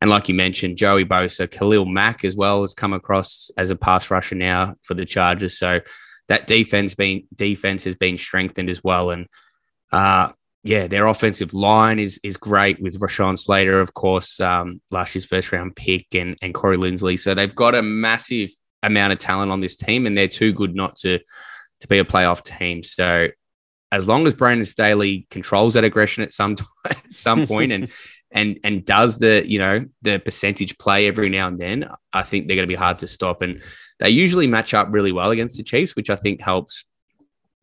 and 0.00 0.10
like 0.10 0.28
you 0.28 0.34
mentioned, 0.34 0.76
Joey 0.76 1.04
Bosa, 1.04 1.50
Khalil 1.50 1.86
Mack 1.86 2.24
as 2.24 2.36
well 2.36 2.60
has 2.60 2.74
come 2.74 2.92
across 2.92 3.50
as 3.56 3.70
a 3.70 3.76
pass 3.76 4.10
rusher 4.10 4.34
now 4.34 4.74
for 4.82 4.94
the 4.94 5.06
Chargers. 5.06 5.58
So 5.58 5.80
that 6.28 6.46
defense 6.46 6.94
been 6.94 7.26
defense 7.34 7.84
has 7.84 7.94
been 7.94 8.18
strengthened 8.18 8.68
as 8.68 8.82
well. 8.84 9.10
And 9.10 9.26
uh, 9.92 10.32
yeah, 10.66 10.86
their 10.86 11.06
offensive 11.06 11.54
line 11.54 11.98
is 11.98 12.18
is 12.22 12.36
great 12.36 12.80
with 12.80 12.98
Rashawn 12.98 13.38
Slater, 13.38 13.80
of 13.80 13.94
course, 13.94 14.40
um, 14.40 14.80
last 14.90 15.14
year's 15.14 15.24
first 15.24 15.52
round 15.52 15.76
pick, 15.76 16.06
and 16.14 16.36
and 16.42 16.54
Corey 16.54 16.76
Linsley. 16.76 17.18
So 17.18 17.34
they've 17.34 17.54
got 17.54 17.74
a 17.74 17.82
massive 17.82 18.50
amount 18.82 19.12
of 19.12 19.18
talent 19.18 19.52
on 19.52 19.60
this 19.60 19.76
team, 19.76 20.06
and 20.06 20.16
they're 20.16 20.28
too 20.28 20.52
good 20.52 20.74
not 20.74 20.96
to 20.96 21.20
to 21.80 21.88
be 21.88 21.98
a 21.98 22.04
playoff 22.04 22.42
team. 22.42 22.82
So 22.82 23.28
as 23.92 24.08
long 24.08 24.26
as 24.26 24.34
Brandon 24.34 24.66
Staley 24.66 25.26
controls 25.30 25.74
that 25.74 25.84
aggression 25.84 26.22
at 26.22 26.32
some 26.32 26.56
at 26.84 26.98
some 27.12 27.46
point 27.46 27.72
and 27.72 27.88
and 28.32 28.58
and 28.64 28.84
does 28.84 29.18
the 29.18 29.42
you 29.46 29.58
know 29.58 29.86
the 30.02 30.18
percentage 30.18 30.76
play 30.78 31.06
every 31.06 31.28
now 31.28 31.48
and 31.48 31.58
then, 31.58 31.88
I 32.12 32.22
think 32.22 32.46
they're 32.46 32.56
going 32.56 32.68
to 32.68 32.72
be 32.72 32.74
hard 32.74 32.98
to 32.98 33.06
stop. 33.06 33.42
And 33.42 33.62
they 33.98 34.10
usually 34.10 34.46
match 34.46 34.74
up 34.74 34.88
really 34.90 35.12
well 35.12 35.30
against 35.30 35.56
the 35.56 35.62
Chiefs, 35.62 35.96
which 35.96 36.10
I 36.10 36.16
think 36.16 36.40
helps 36.40 36.84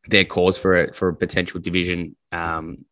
their 0.07 0.25
cause 0.25 0.57
for 0.57 0.85
a, 0.85 0.93
for 0.93 1.09
a 1.09 1.15
potential 1.15 1.59
division, 1.59 2.15
um, 2.31 2.85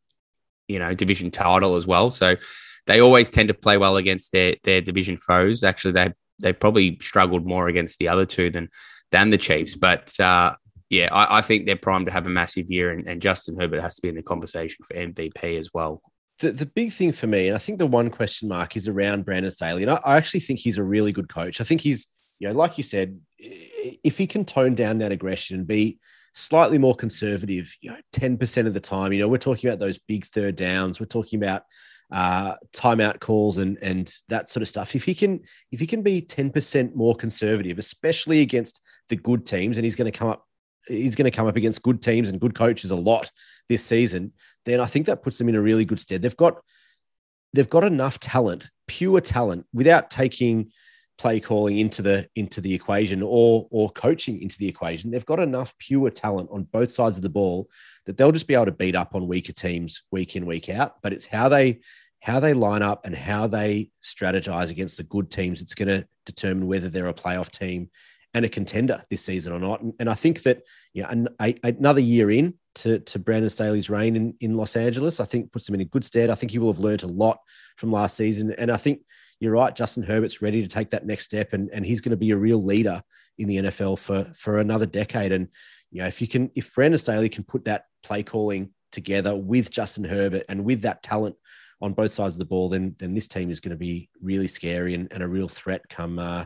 you 0.71 0.79
know, 0.79 0.93
division 0.93 1.31
title 1.31 1.75
as 1.75 1.85
well. 1.85 2.11
So 2.11 2.35
they 2.87 3.01
always 3.01 3.29
tend 3.29 3.49
to 3.49 3.53
play 3.53 3.77
well 3.77 3.97
against 3.97 4.31
their 4.31 4.55
their 4.63 4.81
division 4.81 5.17
foes. 5.17 5.63
Actually, 5.63 5.93
they 5.93 6.13
they 6.41 6.53
probably 6.53 6.97
struggled 7.01 7.45
more 7.45 7.67
against 7.67 7.99
the 7.99 8.07
other 8.07 8.25
two 8.25 8.49
than 8.49 8.69
than 9.11 9.29
the 9.29 9.37
Chiefs. 9.37 9.75
But 9.75 10.19
uh, 10.19 10.55
yeah, 10.89 11.09
I, 11.11 11.39
I, 11.39 11.41
think 11.41 11.65
they're 11.65 11.75
primed 11.75 12.07
to 12.07 12.11
have 12.11 12.27
a 12.27 12.29
massive 12.29 12.69
year, 12.69 12.91
and, 12.91 13.07
and 13.07 13.21
Justin 13.21 13.59
Herbert 13.59 13.81
has 13.81 13.95
to 13.95 14.01
be 14.01 14.09
in 14.09 14.15
the 14.15 14.23
conversation 14.23 14.83
for 14.85 14.95
MVP 14.95 15.59
as 15.59 15.69
well. 15.73 16.01
The, 16.39 16.51
the 16.51 16.65
big 16.65 16.91
thing 16.91 17.11
for 17.11 17.27
me, 17.27 17.47
and 17.47 17.55
I 17.55 17.59
think 17.59 17.77
the 17.77 17.85
one 17.85 18.09
question 18.09 18.49
mark 18.49 18.75
is 18.75 18.87
around 18.87 19.25
Brandon 19.25 19.51
Staley. 19.51 19.83
And 19.83 19.91
I, 19.91 19.99
I 20.03 20.17
actually 20.17 20.39
think 20.39 20.59
he's 20.59 20.77
a 20.77 20.83
really 20.83 21.11
good 21.11 21.29
coach. 21.29 21.61
I 21.61 21.63
think 21.63 21.81
he's, 21.81 22.07
you 22.39 22.47
know, 22.47 22.53
like 22.53 22.77
you 22.77 22.83
said, 22.83 23.19
if 23.37 24.17
he 24.17 24.27
can 24.27 24.43
tone 24.43 24.75
down 24.75 24.97
that 24.99 25.11
aggression 25.11 25.57
and 25.57 25.67
be 25.67 25.99
slightly 26.33 26.77
more 26.77 26.95
conservative, 26.95 27.73
you 27.81 27.91
know, 27.91 27.97
10% 28.13 28.67
of 28.67 28.73
the 28.73 28.79
time, 28.79 29.13
you 29.13 29.19
know, 29.19 29.27
we're 29.27 29.37
talking 29.37 29.69
about 29.69 29.79
those 29.79 29.97
big 29.97 30.25
third 30.25 30.55
downs, 30.55 30.99
we're 30.99 31.05
talking 31.05 31.41
about 31.41 31.63
uh, 32.11 32.55
timeout 32.73 33.21
calls 33.21 33.57
and 33.57 33.77
and 33.81 34.13
that 34.27 34.49
sort 34.49 34.61
of 34.61 34.67
stuff. 34.67 34.95
If 34.95 35.05
he 35.05 35.15
can 35.15 35.39
if 35.71 35.79
he 35.79 35.87
can 35.87 36.01
be 36.01 36.21
10% 36.21 36.93
more 36.93 37.15
conservative, 37.15 37.79
especially 37.79 38.41
against 38.41 38.81
the 39.07 39.15
good 39.15 39.45
teams, 39.45 39.77
and 39.77 39.85
he's 39.85 39.95
going 39.95 40.11
to 40.11 40.17
come 40.17 40.27
up 40.27 40.45
he's 40.87 41.15
going 41.15 41.29
to 41.29 41.35
come 41.35 41.47
up 41.47 41.55
against 41.55 41.83
good 41.83 42.01
teams 42.01 42.29
and 42.29 42.41
good 42.41 42.55
coaches 42.55 42.91
a 42.91 42.95
lot 42.95 43.31
this 43.69 43.85
season, 43.85 44.33
then 44.65 44.79
I 44.79 44.85
think 44.85 45.05
that 45.05 45.23
puts 45.23 45.37
them 45.37 45.47
in 45.47 45.55
a 45.55 45.61
really 45.61 45.85
good 45.85 45.99
stead. 45.99 46.21
They've 46.21 46.35
got 46.35 46.61
they've 47.53 47.69
got 47.69 47.83
enough 47.83 48.19
talent, 48.19 48.69
pure 48.87 49.21
talent, 49.21 49.65
without 49.73 50.09
taking 50.09 50.71
play 51.21 51.39
calling 51.39 51.77
into 51.77 52.01
the 52.01 52.27
into 52.35 52.61
the 52.61 52.73
equation 52.73 53.21
or 53.21 53.67
or 53.69 53.91
coaching 53.91 54.41
into 54.41 54.57
the 54.57 54.67
equation. 54.67 55.11
They've 55.11 55.25
got 55.25 55.39
enough 55.39 55.77
pure 55.77 56.09
talent 56.09 56.49
on 56.51 56.63
both 56.63 56.91
sides 56.91 57.15
of 57.15 57.21
the 57.21 57.29
ball 57.29 57.69
that 58.07 58.17
they'll 58.17 58.31
just 58.31 58.47
be 58.47 58.55
able 58.55 58.65
to 58.65 58.71
beat 58.71 58.95
up 58.95 59.13
on 59.13 59.27
weaker 59.27 59.53
teams 59.53 60.01
week 60.09 60.35
in 60.35 60.47
week 60.47 60.67
out. 60.69 60.95
But 61.03 61.13
it's 61.13 61.27
how 61.27 61.47
they 61.47 61.81
how 62.21 62.39
they 62.39 62.53
line 62.53 62.81
up 62.81 63.05
and 63.05 63.15
how 63.15 63.45
they 63.45 63.91
strategize 64.03 64.71
against 64.71 64.97
the 64.97 65.03
good 65.03 65.29
teams. 65.29 65.61
It's 65.61 65.75
going 65.75 65.87
to 65.89 66.07
determine 66.25 66.67
whether 66.67 66.89
they're 66.89 67.07
a 67.07 67.13
playoff 67.13 67.49
team 67.51 67.89
and 68.33 68.45
a 68.45 68.49
contender 68.49 69.03
this 69.09 69.23
season 69.23 69.53
or 69.53 69.59
not. 69.59 69.81
And, 69.81 69.93
and 69.99 70.09
I 70.09 70.13
think 70.15 70.41
that 70.43 70.63
you 70.93 71.03
know, 71.03 71.09
an, 71.09 71.27
a, 71.39 71.55
another 71.63 71.99
year 71.99 72.31
in 72.31 72.55
to, 72.75 72.99
to 72.99 73.19
Brandon 73.19 73.49
Staley's 73.49 73.89
reign 73.89 74.15
in, 74.15 74.33
in 74.39 74.57
Los 74.57 74.75
Angeles, 74.75 75.19
I 75.19 75.25
think 75.25 75.51
puts 75.51 75.67
him 75.69 75.75
in 75.75 75.81
a 75.81 75.85
good 75.85 76.05
stead. 76.05 76.29
I 76.31 76.35
think 76.35 76.51
he 76.51 76.59
will 76.59 76.71
have 76.71 76.79
learned 76.79 77.03
a 77.03 77.07
lot 77.07 77.39
from 77.77 77.91
last 77.91 78.17
season. 78.17 78.53
And 78.57 78.71
I 78.71 78.77
think 78.77 79.01
you're 79.41 79.53
right. 79.53 79.75
Justin 79.75 80.03
Herbert's 80.03 80.41
ready 80.41 80.61
to 80.61 80.67
take 80.67 80.91
that 80.91 81.05
next 81.05 81.25
step, 81.25 81.53
and, 81.53 81.69
and 81.73 81.83
he's 81.83 81.99
going 81.99 82.11
to 82.11 82.17
be 82.17 82.29
a 82.29 82.37
real 82.37 82.61
leader 82.61 83.01
in 83.39 83.47
the 83.47 83.57
NFL 83.57 83.97
for 83.97 84.31
for 84.35 84.59
another 84.59 84.85
decade. 84.85 85.31
And 85.31 85.47
you 85.89 86.01
know, 86.01 86.07
if 86.07 86.21
you 86.21 86.27
can, 86.27 86.51
if 86.55 86.73
Brandon 86.73 86.99
Staley 86.99 87.27
can 87.27 87.43
put 87.43 87.65
that 87.65 87.85
play 88.03 88.21
calling 88.21 88.69
together 88.91 89.35
with 89.35 89.71
Justin 89.71 90.03
Herbert 90.03 90.45
and 90.47 90.63
with 90.63 90.83
that 90.83 91.01
talent 91.01 91.35
on 91.81 91.93
both 91.93 92.13
sides 92.13 92.35
of 92.35 92.39
the 92.39 92.45
ball, 92.45 92.69
then 92.69 92.95
then 92.99 93.15
this 93.15 93.27
team 93.27 93.49
is 93.49 93.59
going 93.59 93.71
to 93.71 93.77
be 93.77 94.09
really 94.21 94.47
scary 94.47 94.93
and, 94.93 95.11
and 95.11 95.23
a 95.23 95.27
real 95.27 95.47
threat 95.47 95.81
come 95.89 96.19
uh, 96.19 96.45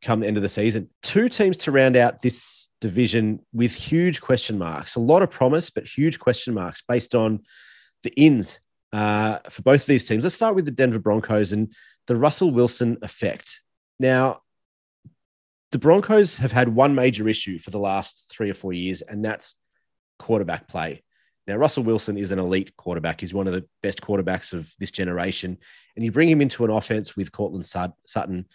come 0.00 0.20
the 0.20 0.26
end 0.26 0.38
of 0.38 0.42
the 0.42 0.48
season. 0.48 0.88
Two 1.02 1.28
teams 1.28 1.58
to 1.58 1.72
round 1.72 1.94
out 1.94 2.22
this 2.22 2.70
division 2.80 3.40
with 3.52 3.74
huge 3.74 4.22
question 4.22 4.56
marks. 4.56 4.96
A 4.96 5.00
lot 5.00 5.20
of 5.20 5.30
promise, 5.30 5.68
but 5.68 5.84
huge 5.84 6.18
question 6.18 6.54
marks 6.54 6.82
based 6.88 7.14
on 7.14 7.40
the 8.02 8.12
ins 8.18 8.60
uh, 8.92 9.38
for 9.48 9.62
both 9.62 9.82
of 9.82 9.86
these 9.86 10.04
teams. 10.04 10.24
Let's 10.24 10.34
start 10.34 10.54
with 10.54 10.64
the 10.64 10.70
Denver 10.70 10.98
Broncos 10.98 11.52
and 11.52 11.72
the 12.06 12.16
Russell 12.16 12.50
Wilson 12.50 12.98
effect. 13.02 13.62
Now, 13.98 14.42
the 15.70 15.78
Broncos 15.78 16.36
have 16.36 16.52
had 16.52 16.68
one 16.68 16.94
major 16.94 17.28
issue 17.28 17.58
for 17.58 17.70
the 17.70 17.78
last 17.78 18.30
three 18.30 18.50
or 18.50 18.54
four 18.54 18.72
years, 18.72 19.00
and 19.00 19.24
that's 19.24 19.56
quarterback 20.18 20.68
play. 20.68 21.02
Now, 21.46 21.56
Russell 21.56 21.82
Wilson 21.82 22.16
is 22.16 22.30
an 22.30 22.38
elite 22.38 22.76
quarterback. 22.76 23.20
He's 23.20 23.34
one 23.34 23.48
of 23.48 23.52
the 23.52 23.66
best 23.82 24.00
quarterbacks 24.00 24.52
of 24.52 24.72
this 24.78 24.90
generation. 24.90 25.58
And 25.96 26.04
you 26.04 26.12
bring 26.12 26.28
him 26.28 26.40
into 26.40 26.64
an 26.64 26.70
offense 26.70 27.16
with 27.16 27.32
Courtland 27.32 27.66
Sutton, 27.66 28.46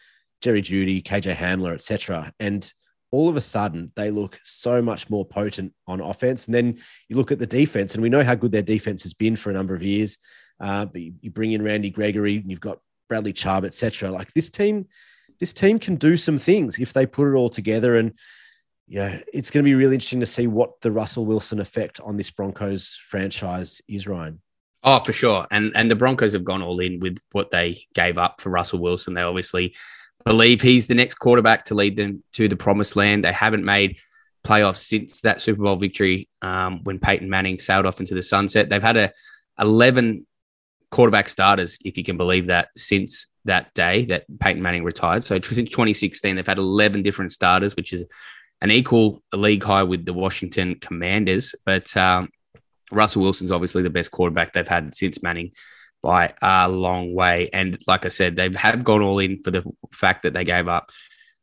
Jerry 0.41 0.61
Jeudy, 0.61 1.03
KJ 1.03 1.35
Hamler, 1.35 1.73
etc. 1.73 2.31
And 2.39 2.71
all 3.11 3.29
of 3.29 3.37
a 3.37 3.41
sudden, 3.41 3.91
they 3.95 4.11
look 4.11 4.39
so 4.43 4.81
much 4.81 5.09
more 5.09 5.25
potent 5.25 5.73
on 5.87 6.01
offense. 6.01 6.45
And 6.45 6.55
then 6.55 6.79
you 7.07 7.15
look 7.15 7.31
at 7.31 7.39
the 7.39 7.47
defense, 7.47 7.93
and 7.93 8.01
we 8.01 8.09
know 8.09 8.23
how 8.23 8.35
good 8.35 8.51
their 8.51 8.61
defense 8.61 9.03
has 9.03 9.13
been 9.13 9.35
for 9.35 9.49
a 9.49 9.53
number 9.53 9.73
of 9.73 9.81
years. 9.81 10.17
Uh, 10.59 10.85
but 10.85 11.01
you, 11.01 11.13
you 11.21 11.31
bring 11.31 11.51
in 11.51 11.63
Randy 11.63 11.89
Gregory, 11.89 12.37
and 12.37 12.49
you've 12.49 12.59
got 12.59 12.79
Bradley 13.07 13.33
Chubb, 13.33 13.65
etc. 13.65 14.11
Like 14.11 14.33
this 14.33 14.49
team, 14.49 14.87
this 15.39 15.53
team 15.53 15.79
can 15.79 15.95
do 15.95 16.17
some 16.17 16.37
things 16.37 16.79
if 16.79 16.93
they 16.93 17.05
put 17.05 17.31
it 17.31 17.35
all 17.35 17.49
together. 17.49 17.95
And 17.95 18.13
yeah, 18.87 19.19
it's 19.33 19.51
going 19.51 19.63
to 19.63 19.69
be 19.69 19.75
really 19.75 19.95
interesting 19.95 20.19
to 20.21 20.25
see 20.25 20.47
what 20.47 20.81
the 20.81 20.91
Russell 20.91 21.25
Wilson 21.25 21.59
effect 21.59 21.99
on 22.01 22.17
this 22.17 22.31
Broncos 22.31 22.97
franchise 23.01 23.81
is, 23.87 24.07
Ryan. 24.07 24.41
Oh, 24.83 24.99
for 24.99 25.13
sure. 25.13 25.45
And 25.51 25.71
and 25.75 25.89
the 25.89 25.95
Broncos 25.95 26.33
have 26.33 26.43
gone 26.43 26.61
all 26.61 26.79
in 26.79 26.99
with 26.99 27.17
what 27.31 27.51
they 27.51 27.85
gave 27.93 28.17
up 28.17 28.41
for 28.41 28.49
Russell 28.49 28.79
Wilson. 28.79 29.13
They 29.13 29.21
obviously 29.21 29.75
believe 30.27 30.61
he's 30.61 30.87
the 30.87 30.95
next 30.95 31.15
quarterback 31.15 31.65
to 31.65 31.75
lead 31.75 31.97
them 31.97 32.23
to 32.33 32.47
the 32.47 32.55
promised 32.55 32.95
land. 32.95 33.23
They 33.23 33.31
haven't 33.31 33.65
made 33.65 33.99
playoffs 34.43 34.77
since 34.77 35.21
that 35.21 35.41
Super 35.41 35.63
Bowl 35.63 35.75
victory 35.75 36.29
um, 36.41 36.83
when 36.83 36.99
Peyton 36.99 37.29
Manning 37.29 37.59
sailed 37.59 37.85
off 37.85 37.99
into 37.99 38.15
the 38.15 38.21
sunset. 38.21 38.69
They've 38.69 38.81
had 38.81 38.97
a 38.97 39.11
11 39.59 40.25
quarterback 40.89 41.29
starters, 41.29 41.77
if 41.83 41.97
you 41.97 42.03
can 42.03 42.17
believe 42.17 42.47
that, 42.47 42.69
since 42.77 43.27
that 43.45 43.73
day 43.73 44.05
that 44.05 44.25
Peyton 44.39 44.61
Manning 44.61 44.83
retired. 44.83 45.23
So 45.23 45.39
since 45.39 45.69
2016, 45.69 46.35
they've 46.35 46.47
had 46.47 46.57
11 46.57 47.01
different 47.01 47.31
starters, 47.31 47.75
which 47.75 47.93
is 47.93 48.05
an 48.61 48.71
equal 48.71 49.21
league 49.33 49.63
high 49.63 49.83
with 49.83 50.05
the 50.05 50.13
Washington 50.13 50.75
Commanders. 50.79 51.55
But 51.65 51.95
um, 51.97 52.29
Russell 52.91 53.23
Wilson's 53.23 53.51
obviously 53.51 53.83
the 53.83 53.89
best 53.89 54.11
quarterback 54.11 54.53
they've 54.53 54.67
had 54.67 54.95
since 54.95 55.21
Manning 55.21 55.51
by 56.07 56.33
a 56.41 56.69
long 56.69 57.13
way. 57.13 57.49
And 57.51 57.77
like 57.85 58.05
I 58.05 58.07
said, 58.07 58.37
they 58.37 58.49
have 58.55 58.85
gone 58.85 59.01
all 59.01 59.19
in 59.19 59.39
for 59.39 59.51
the 59.51 59.61
fact 59.91 60.23
that 60.23 60.31
they 60.31 60.45
gave 60.45 60.69
up, 60.69 60.89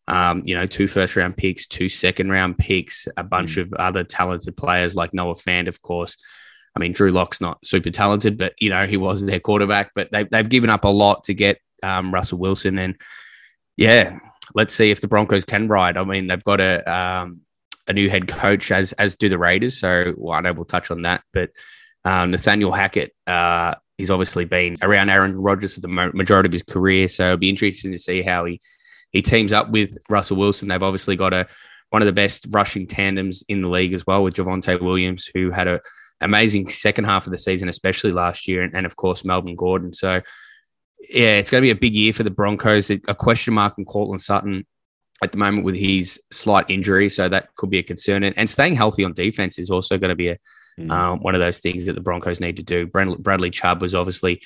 um, 0.08 0.40
you 0.46 0.54
know, 0.54 0.64
two 0.64 0.88
first 0.88 1.16
round 1.16 1.36
picks, 1.36 1.66
two 1.66 1.90
second 1.90 2.30
round 2.30 2.56
picks, 2.56 3.06
a 3.18 3.22
bunch 3.22 3.56
mm. 3.56 3.62
of 3.62 3.74
other 3.74 4.04
talented 4.04 4.56
players 4.56 4.96
like 4.96 5.12
Noah 5.12 5.34
Fant, 5.34 5.68
of 5.68 5.82
course. 5.82 6.16
I 6.74 6.80
mean, 6.80 6.92
Drew 6.92 7.10
Lock's 7.10 7.42
not 7.42 7.58
super 7.62 7.90
talented, 7.90 8.38
but 8.38 8.54
you 8.58 8.70
know 8.70 8.86
he 8.86 8.96
was 8.96 9.26
their 9.26 9.38
quarterback. 9.38 9.90
But 9.94 10.10
they, 10.10 10.24
they've 10.24 10.48
given 10.48 10.70
up 10.70 10.84
a 10.84 10.88
lot 10.88 11.24
to 11.24 11.34
get 11.34 11.58
um, 11.82 12.14
Russell 12.14 12.38
Wilson, 12.38 12.78
and 12.78 12.96
yeah, 13.76 14.18
let's 14.54 14.74
see 14.74 14.90
if 14.90 15.02
the 15.02 15.08
Broncos 15.08 15.44
can 15.44 15.68
ride. 15.68 15.98
I 15.98 16.04
mean, 16.04 16.28
they've 16.28 16.42
got 16.42 16.62
a 16.62 16.90
um, 16.90 17.42
a 17.86 17.92
new 17.92 18.08
head 18.08 18.28
coach, 18.28 18.72
as 18.72 18.94
as 18.94 19.14
do 19.16 19.28
the 19.28 19.38
Raiders. 19.38 19.76
So 19.76 20.14
well, 20.16 20.38
I 20.38 20.40
know 20.40 20.54
we'll 20.54 20.64
touch 20.64 20.90
on 20.90 21.02
that. 21.02 21.22
But 21.34 21.50
um, 22.02 22.30
Nathaniel 22.30 22.72
Hackett, 22.72 23.14
uh, 23.26 23.74
he's 23.98 24.10
obviously 24.10 24.44
been 24.44 24.76
around 24.82 25.10
Aaron 25.10 25.36
Rodgers 25.36 25.74
for 25.74 25.80
the 25.80 25.88
majority 25.88 26.48
of 26.48 26.52
his 26.52 26.62
career. 26.62 27.08
So 27.08 27.24
it'll 27.24 27.36
be 27.36 27.48
interesting 27.48 27.92
to 27.92 27.98
see 27.98 28.22
how 28.22 28.44
he 28.44 28.60
he 29.10 29.22
teams 29.22 29.52
up 29.52 29.70
with 29.70 29.96
Russell 30.08 30.36
Wilson. 30.36 30.68
They've 30.68 30.82
obviously 30.82 31.16
got 31.16 31.32
a 31.32 31.46
one 31.90 32.02
of 32.02 32.06
the 32.06 32.12
best 32.12 32.46
rushing 32.50 32.88
tandems 32.88 33.44
in 33.48 33.62
the 33.62 33.68
league 33.68 33.92
as 33.92 34.04
well 34.06 34.24
with 34.24 34.34
Javonte 34.34 34.80
Williams, 34.80 35.30
who 35.32 35.50
had 35.50 35.68
a 35.68 35.80
amazing 36.20 36.68
second 36.68 37.04
half 37.04 37.26
of 37.26 37.30
the 37.30 37.38
season, 37.38 37.68
especially 37.68 38.10
last 38.10 38.48
year, 38.48 38.62
and, 38.62 38.74
and 38.74 38.86
of 38.86 38.96
course 38.96 39.24
Melvin 39.24 39.54
Gordon. 39.54 39.92
So 39.92 40.20
yeah, 41.08 41.36
it's 41.36 41.50
going 41.50 41.60
to 41.60 41.66
be 41.66 41.70
a 41.70 41.76
big 41.76 41.94
year 41.94 42.12
for 42.12 42.22
the 42.22 42.30
Broncos. 42.30 42.90
A 42.90 43.14
question 43.14 43.54
mark 43.54 43.74
in 43.78 43.84
Courtland 43.84 44.20
Sutton 44.20 44.66
at 45.22 45.32
the 45.32 45.38
moment 45.38 45.64
with 45.64 45.76
his 45.76 46.20
slight 46.32 46.66
injury, 46.68 47.08
so 47.08 47.28
that 47.28 47.54
could 47.56 47.70
be 47.70 47.78
a 47.78 47.82
concern. 47.82 48.24
And, 48.24 48.36
and 48.36 48.48
staying 48.48 48.76
healthy 48.76 49.04
on 49.04 49.12
defense 49.12 49.58
is 49.58 49.70
also 49.70 49.98
going 49.98 50.10
to 50.10 50.16
be 50.16 50.28
a, 50.28 50.38
mm. 50.78 50.90
um, 50.90 51.20
one 51.20 51.34
of 51.34 51.40
those 51.40 51.60
things 51.60 51.86
that 51.86 51.94
the 51.94 52.00
Broncos 52.00 52.40
need 52.40 52.56
to 52.56 52.62
do. 52.62 52.86
Bradley 52.86 53.50
Chubb 53.50 53.80
was 53.80 53.94
obviously 53.94 54.42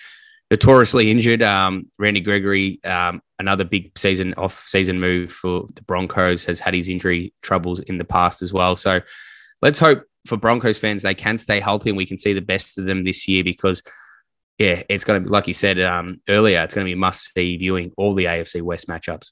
notoriously 0.51 1.11
injured. 1.11 1.43
Um, 1.43 1.91
Randy 1.99 2.21
Gregory, 2.21 2.83
um, 2.85 3.23
another 3.39 3.65
big 3.65 3.97
season 3.99 4.35
off 4.35 4.65
season 4.67 5.01
move 5.01 5.33
for 5.33 5.67
the 5.75 5.83
Broncos, 5.83 6.45
has 6.47 6.61
had 6.61 6.75
his 6.75 6.89
injury 6.89 7.35
troubles 7.43 7.81
in 7.81 7.99
the 7.99 8.05
past 8.05 8.43
as 8.43 8.53
well. 8.53 8.77
So 8.77 9.01
let's 9.63 9.79
hope 9.79 10.05
for 10.27 10.37
Broncos 10.37 10.79
fans 10.79 11.03
they 11.03 11.15
can 11.15 11.39
stay 11.39 11.61
healthy 11.61 11.91
and 11.91 11.97
we 11.97 12.07
can 12.07 12.19
see 12.19 12.33
the 12.33 12.41
best 12.41 12.79
of 12.79 12.85
them 12.85 13.05
this 13.05 13.27
year 13.29 13.43
because 13.45 13.83
yeah, 14.59 14.83
it's 14.89 15.05
going 15.05 15.23
to 15.23 15.29
be 15.29 15.33
like 15.33 15.47
you 15.47 15.55
said 15.55 15.81
um, 15.81 16.21
earlier. 16.29 16.63
It's 16.63 16.75
going 16.75 16.87
to 16.87 16.91
be 16.91 16.99
must 16.99 17.33
see 17.33 17.57
viewing 17.57 17.93
all 17.97 18.15
the 18.15 18.25
AFC 18.25 18.61
West 18.61 18.89
matchups. 18.89 19.31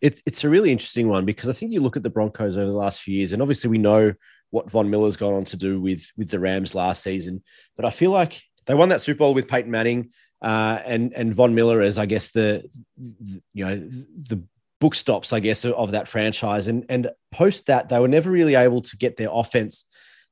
It's 0.00 0.22
it's 0.26 0.44
a 0.44 0.48
really 0.48 0.70
interesting 0.70 1.08
one 1.08 1.24
because 1.24 1.48
I 1.48 1.52
think 1.52 1.72
you 1.72 1.80
look 1.80 1.96
at 1.96 2.02
the 2.02 2.10
Broncos 2.10 2.56
over 2.56 2.70
the 2.70 2.76
last 2.76 3.00
few 3.00 3.14
years, 3.14 3.32
and 3.32 3.40
obviously 3.40 3.70
we 3.70 3.78
know 3.78 4.14
what 4.50 4.70
Von 4.70 4.90
Miller's 4.90 5.16
gone 5.16 5.34
on 5.34 5.44
to 5.46 5.56
do 5.56 5.80
with 5.80 6.10
with 6.16 6.30
the 6.30 6.40
Rams 6.40 6.74
last 6.74 7.02
season. 7.02 7.42
But 7.76 7.84
I 7.84 7.90
feel 7.90 8.10
like 8.10 8.42
they 8.66 8.74
won 8.74 8.90
that 8.90 9.00
Super 9.00 9.18
Bowl 9.18 9.34
with 9.34 9.48
Peyton 9.48 9.70
Manning 9.70 10.10
uh, 10.42 10.80
and 10.84 11.12
and 11.14 11.34
Von 11.34 11.54
Miller 11.54 11.80
as 11.80 11.98
I 11.98 12.06
guess 12.06 12.30
the, 12.30 12.68
the 12.96 13.42
you 13.54 13.64
know 13.64 13.76
the 13.76 14.42
book 14.80 14.94
stops 14.96 15.32
I 15.32 15.40
guess 15.40 15.64
of 15.64 15.92
that 15.92 16.08
franchise. 16.08 16.68
And 16.68 16.84
and 16.88 17.10
post 17.30 17.66
that 17.66 17.88
they 17.88 17.98
were 17.98 18.08
never 18.08 18.30
really 18.30 18.54
able 18.54 18.82
to 18.82 18.96
get 18.96 19.16
their 19.16 19.30
offense 19.30 19.84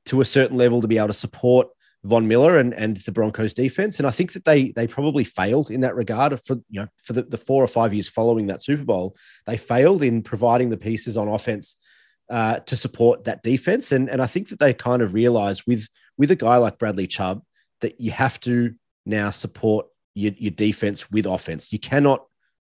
to 0.05 0.21
a 0.21 0.25
certain 0.25 0.57
level 0.57 0.81
to 0.81 0.87
be 0.87 0.97
able 0.97 1.07
to 1.07 1.13
support 1.13 1.69
Von 2.03 2.27
Miller 2.27 2.57
and, 2.57 2.73
and 2.73 2.97
the 2.97 3.11
Broncos 3.11 3.53
defense. 3.53 3.99
And 3.99 4.07
I 4.07 4.11
think 4.11 4.33
that 4.33 4.45
they 4.45 4.71
they 4.71 4.87
probably 4.87 5.23
failed 5.23 5.69
in 5.69 5.81
that 5.81 5.95
regard 5.95 6.39
for 6.41 6.55
you 6.69 6.81
know 6.81 6.87
for 7.03 7.13
the, 7.13 7.23
the 7.23 7.37
four 7.37 7.63
or 7.63 7.67
five 7.67 7.93
years 7.93 8.07
following 8.07 8.47
that 8.47 8.63
Super 8.63 8.83
Bowl. 8.83 9.15
They 9.45 9.57
failed 9.57 10.03
in 10.03 10.23
providing 10.23 10.69
the 10.69 10.77
pieces 10.77 11.15
on 11.17 11.27
offense 11.27 11.77
uh, 12.29 12.59
to 12.59 12.75
support 12.75 13.25
that 13.25 13.43
defense. 13.43 13.91
And, 13.91 14.09
and 14.09 14.21
I 14.21 14.25
think 14.25 14.49
that 14.49 14.59
they 14.59 14.73
kind 14.73 15.01
of 15.01 15.13
realized 15.13 15.63
with 15.67 15.87
with 16.17 16.31
a 16.31 16.35
guy 16.35 16.57
like 16.57 16.79
Bradley 16.79 17.07
Chubb 17.07 17.43
that 17.81 17.99
you 17.99 18.11
have 18.11 18.39
to 18.41 18.73
now 19.05 19.29
support 19.29 19.87
your, 20.15 20.33
your 20.37 20.51
defense 20.51 21.09
with 21.11 21.25
offense. 21.25 21.71
You 21.71 21.79
cannot 21.79 22.25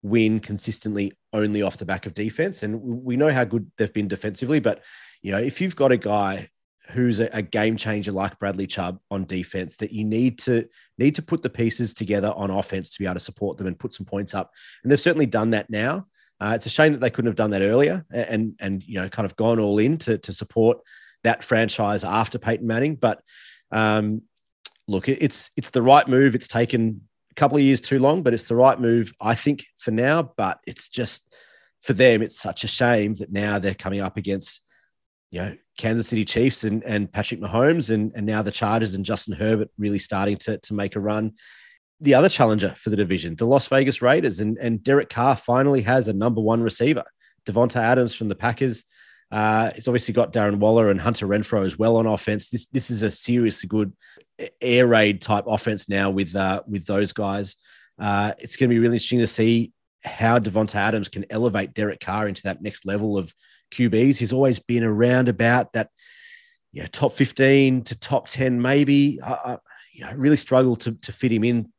win 0.03 0.39
consistently 0.39 1.13
only 1.33 1.61
off 1.61 1.77
the 1.77 1.85
back 1.85 2.05
of 2.05 2.13
defense. 2.13 2.63
And 2.63 2.81
we 2.81 3.17
know 3.17 3.31
how 3.31 3.43
good 3.43 3.71
they've 3.77 3.93
been 3.93 4.07
defensively, 4.07 4.59
but 4.59 4.83
you 5.21 5.31
know, 5.31 5.37
if 5.37 5.59
you've 5.59 5.75
got 5.75 5.91
a 5.91 5.97
guy 5.97 6.49
who's 6.89 7.19
a, 7.19 7.29
a, 7.33 7.41
game 7.41 7.77
changer 7.77 8.11
like 8.11 8.39
Bradley 8.39 8.67
Chubb 8.67 8.99
on 9.11 9.25
defense 9.25 9.77
that 9.77 9.91
you 9.91 10.03
need 10.03 10.39
to 10.39 10.67
need 10.97 11.15
to 11.15 11.21
put 11.21 11.43
the 11.43 11.49
pieces 11.49 11.93
together 11.93 12.33
on 12.35 12.49
offense 12.49 12.91
to 12.91 12.99
be 12.99 13.05
able 13.05 13.15
to 13.15 13.19
support 13.19 13.57
them 13.57 13.67
and 13.67 13.77
put 13.77 13.93
some 13.93 14.05
points 14.05 14.33
up. 14.33 14.51
And 14.83 14.91
they've 14.91 14.99
certainly 14.99 15.25
done 15.25 15.51
that 15.51 15.69
now. 15.69 16.07
Uh, 16.39 16.53
it's 16.55 16.65
a 16.65 16.69
shame 16.69 16.93
that 16.93 16.99
they 16.99 17.09
couldn't 17.09 17.29
have 17.29 17.35
done 17.35 17.49
that 17.49 17.61
earlier 17.61 18.05
and 18.11 18.55
and 18.59 18.83
you 18.83 19.01
know 19.01 19.09
kind 19.09 19.25
of 19.25 19.35
gone 19.35 19.59
all 19.59 19.79
in 19.79 19.97
to 19.97 20.17
to 20.19 20.31
support 20.31 20.79
that 21.23 21.43
franchise 21.43 22.03
after 22.03 22.37
Peyton 22.37 22.67
Manning. 22.67 22.95
But 22.95 23.21
um, 23.71 24.21
look, 24.87 25.09
it's 25.09 25.49
it's 25.57 25.71
the 25.71 25.81
right 25.81 26.07
move. 26.07 26.35
It's 26.35 26.47
taken 26.47 27.01
a 27.31 27.35
couple 27.35 27.57
of 27.57 27.63
years 27.63 27.81
too 27.81 27.99
long, 27.99 28.23
but 28.23 28.33
it's 28.33 28.47
the 28.47 28.55
right 28.55 28.79
move, 28.79 29.13
I 29.19 29.35
think, 29.35 29.65
for 29.77 29.91
now. 29.91 30.31
But 30.37 30.59
it's 30.65 30.89
just 30.89 31.33
for 31.81 31.93
them, 31.93 32.21
it's 32.21 32.39
such 32.39 32.63
a 32.63 32.67
shame 32.67 33.13
that 33.15 33.31
now 33.31 33.59
they're 33.59 33.73
coming 33.73 34.01
up 34.01 34.17
against 34.17 34.61
you 35.31 35.41
know 35.41 35.55
Kansas 35.77 36.07
City 36.07 36.25
Chiefs 36.25 36.63
and, 36.63 36.83
and 36.83 37.11
Patrick 37.11 37.39
Mahomes 37.39 37.93
and, 37.93 38.11
and 38.15 38.25
now 38.25 38.41
the 38.41 38.51
Chargers 38.51 38.95
and 38.95 39.05
Justin 39.05 39.35
Herbert 39.35 39.69
really 39.77 39.99
starting 39.99 40.37
to, 40.37 40.57
to 40.57 40.73
make 40.73 40.95
a 40.95 40.99
run. 40.99 41.33
The 42.01 42.13
other 42.13 42.29
challenger 42.29 42.73
for 42.75 42.89
the 42.89 42.95
division, 42.95 43.35
the 43.35 43.45
Las 43.45 43.67
Vegas 43.67 44.01
Raiders, 44.01 44.39
and, 44.39 44.57
and 44.57 44.83
Derek 44.83 45.09
Carr 45.09 45.35
finally 45.35 45.81
has 45.81 46.07
a 46.07 46.13
number 46.13 46.41
one 46.41 46.61
receiver. 46.61 47.03
Davante 47.45 47.77
Adams 47.77 48.13
from 48.13 48.27
the 48.27 48.35
Packers. 48.35 48.85
Uh, 49.31 49.71
it's 49.75 49.87
obviously 49.87 50.13
got 50.13 50.31
Darren 50.31 50.57
Waller 50.57 50.89
and 50.89 51.01
Hunter 51.01 51.27
Renfrow 51.27 51.65
as 51.65 51.77
well 51.77 51.97
on 51.97 52.05
offense. 52.05 52.49
This 52.49 52.67
this 52.67 52.89
is 52.89 53.01
a 53.03 53.11
seriously 53.11 53.67
good 53.67 53.93
air 54.61 54.87
raid 54.87 55.21
type 55.21 55.45
offense 55.47 55.89
now 55.89 56.09
with 56.11 56.35
uh, 56.35 56.61
with 56.67 56.85
those 56.85 57.13
guys. 57.13 57.55
Uh, 57.99 58.33
it's 58.39 58.55
going 58.55 58.69
to 58.69 58.73
be 58.73 58.79
really 58.79 58.95
interesting 58.95 59.19
to 59.19 59.27
see 59.27 59.73
how 60.03 60.39
Davante 60.39 60.75
Adams 60.75 61.09
can 61.09 61.25
elevate 61.29 61.73
Derek 61.73 61.99
Carr 61.99 62.27
into 62.27 62.43
that 62.43 62.61
next 62.61 62.85
level 62.85 63.17
of 63.17 63.33
QBs. 63.71 64.17
He's 64.17 64.33
always 64.33 64.59
been 64.59 64.83
around 64.83 65.29
about 65.29 65.73
that, 65.73 65.89
yeah, 66.71 66.87
top 66.91 67.13
15 67.13 67.83
to 67.83 67.99
top 67.99 68.27
10, 68.27 68.61
maybe. 68.61 69.19
I, 69.21 69.31
I 69.31 69.57
you 69.93 70.05
know, 70.05 70.13
really 70.13 70.37
struggle 70.37 70.75
to, 70.77 70.93
to 70.93 71.11
fit 71.11 71.31
him 71.31 71.43
in 71.43 71.71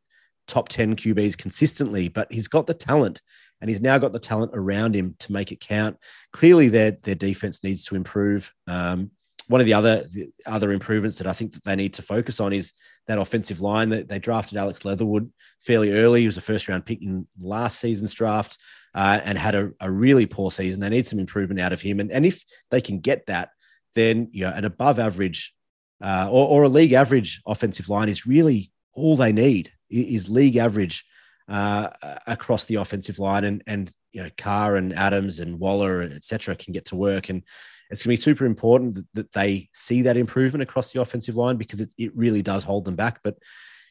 top 0.46 0.68
10 0.68 0.96
QBs 0.96 1.38
consistently, 1.38 2.08
but 2.08 2.32
he's 2.32 2.48
got 2.48 2.66
the 2.66 2.74
talent 2.74 3.22
and 3.60 3.70
he's 3.70 3.80
now 3.80 3.98
got 3.98 4.12
the 4.12 4.18
talent 4.18 4.52
around 4.54 4.94
him 4.94 5.14
to 5.20 5.32
make 5.32 5.52
it 5.52 5.60
count. 5.60 5.96
Clearly, 6.32 6.68
their, 6.68 6.92
their 7.02 7.14
defense 7.14 7.62
needs 7.62 7.84
to 7.86 7.96
improve. 7.96 8.52
Um, 8.66 9.10
one 9.48 9.60
of 9.60 9.66
the 9.66 9.74
other 9.74 10.04
the 10.12 10.30
other 10.46 10.72
improvements 10.72 11.18
that 11.18 11.26
I 11.26 11.32
think 11.32 11.52
that 11.52 11.64
they 11.64 11.76
need 11.76 11.94
to 11.94 12.02
focus 12.02 12.38
on 12.40 12.52
is 12.52 12.72
that 13.06 13.18
offensive 13.18 13.60
line. 13.60 13.90
That 13.90 14.08
they 14.08 14.18
drafted 14.18 14.58
Alex 14.58 14.84
Leatherwood 14.84 15.32
fairly 15.60 15.92
early. 15.92 16.20
He 16.20 16.26
was 16.26 16.36
a 16.36 16.42
first 16.42 16.68
round 16.68 16.86
pick 16.86 17.02
in 17.02 17.26
last 17.40 17.80
season's 17.80 18.14
draft. 18.14 18.58
uh, 18.94 19.20
and 19.22 19.38
had 19.38 19.54
a, 19.54 19.70
a, 19.80 19.90
really 19.90 20.26
poor 20.26 20.50
season. 20.50 20.80
They 20.80 20.88
need 20.88 21.06
some 21.06 21.18
improvement 21.18 21.60
out 21.60 21.72
of 21.72 21.80
him. 21.80 22.00
And, 22.00 22.10
and 22.10 22.24
if 22.24 22.42
they 22.70 22.80
can 22.80 23.00
get 23.00 23.26
that, 23.26 23.50
then 23.94 24.28
you 24.32 24.44
know, 24.44 24.52
an 24.52 24.64
above 24.64 24.98
average 24.98 25.54
uh, 26.02 26.28
or, 26.30 26.48
or, 26.48 26.62
a 26.64 26.68
league 26.68 26.92
average 26.92 27.40
offensive 27.46 27.88
line 27.88 28.08
is 28.08 28.26
really 28.26 28.72
all 28.94 29.16
they 29.16 29.32
need 29.32 29.72
is 29.90 30.28
league 30.28 30.56
average 30.56 31.04
uh, 31.48 31.88
across 32.26 32.66
the 32.66 32.76
offensive 32.76 33.18
line. 33.18 33.44
And, 33.44 33.62
and 33.66 33.92
you 34.12 34.22
know, 34.22 34.30
Carr 34.36 34.76
and 34.76 34.92
Adams 34.92 35.38
and 35.38 35.58
Waller, 35.58 36.02
etc., 36.02 36.56
can 36.56 36.72
get 36.72 36.86
to 36.86 36.96
work. 36.96 37.28
And 37.28 37.42
it's 37.90 38.02
going 38.02 38.16
to 38.16 38.20
be 38.20 38.22
super 38.22 38.46
important 38.46 38.94
that, 38.94 39.06
that, 39.14 39.32
they 39.32 39.68
see 39.72 40.02
that 40.02 40.16
improvement 40.16 40.62
across 40.62 40.92
the 40.92 41.00
offensive 41.00 41.36
line 41.36 41.56
because 41.56 41.80
it, 41.80 41.92
it 41.96 42.16
really 42.16 42.42
does 42.42 42.64
hold 42.64 42.84
them 42.84 42.96
back. 42.96 43.20
But, 43.22 43.38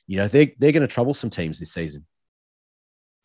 you 0.06 0.18
know, 0.18 0.28
they're, 0.28 0.52
they're 0.60 0.72
going 0.72 0.82
to 0.82 0.88
trouble 0.88 1.14
some 1.14 1.30
teams 1.30 1.60
this 1.60 1.74
season. 1.74 2.06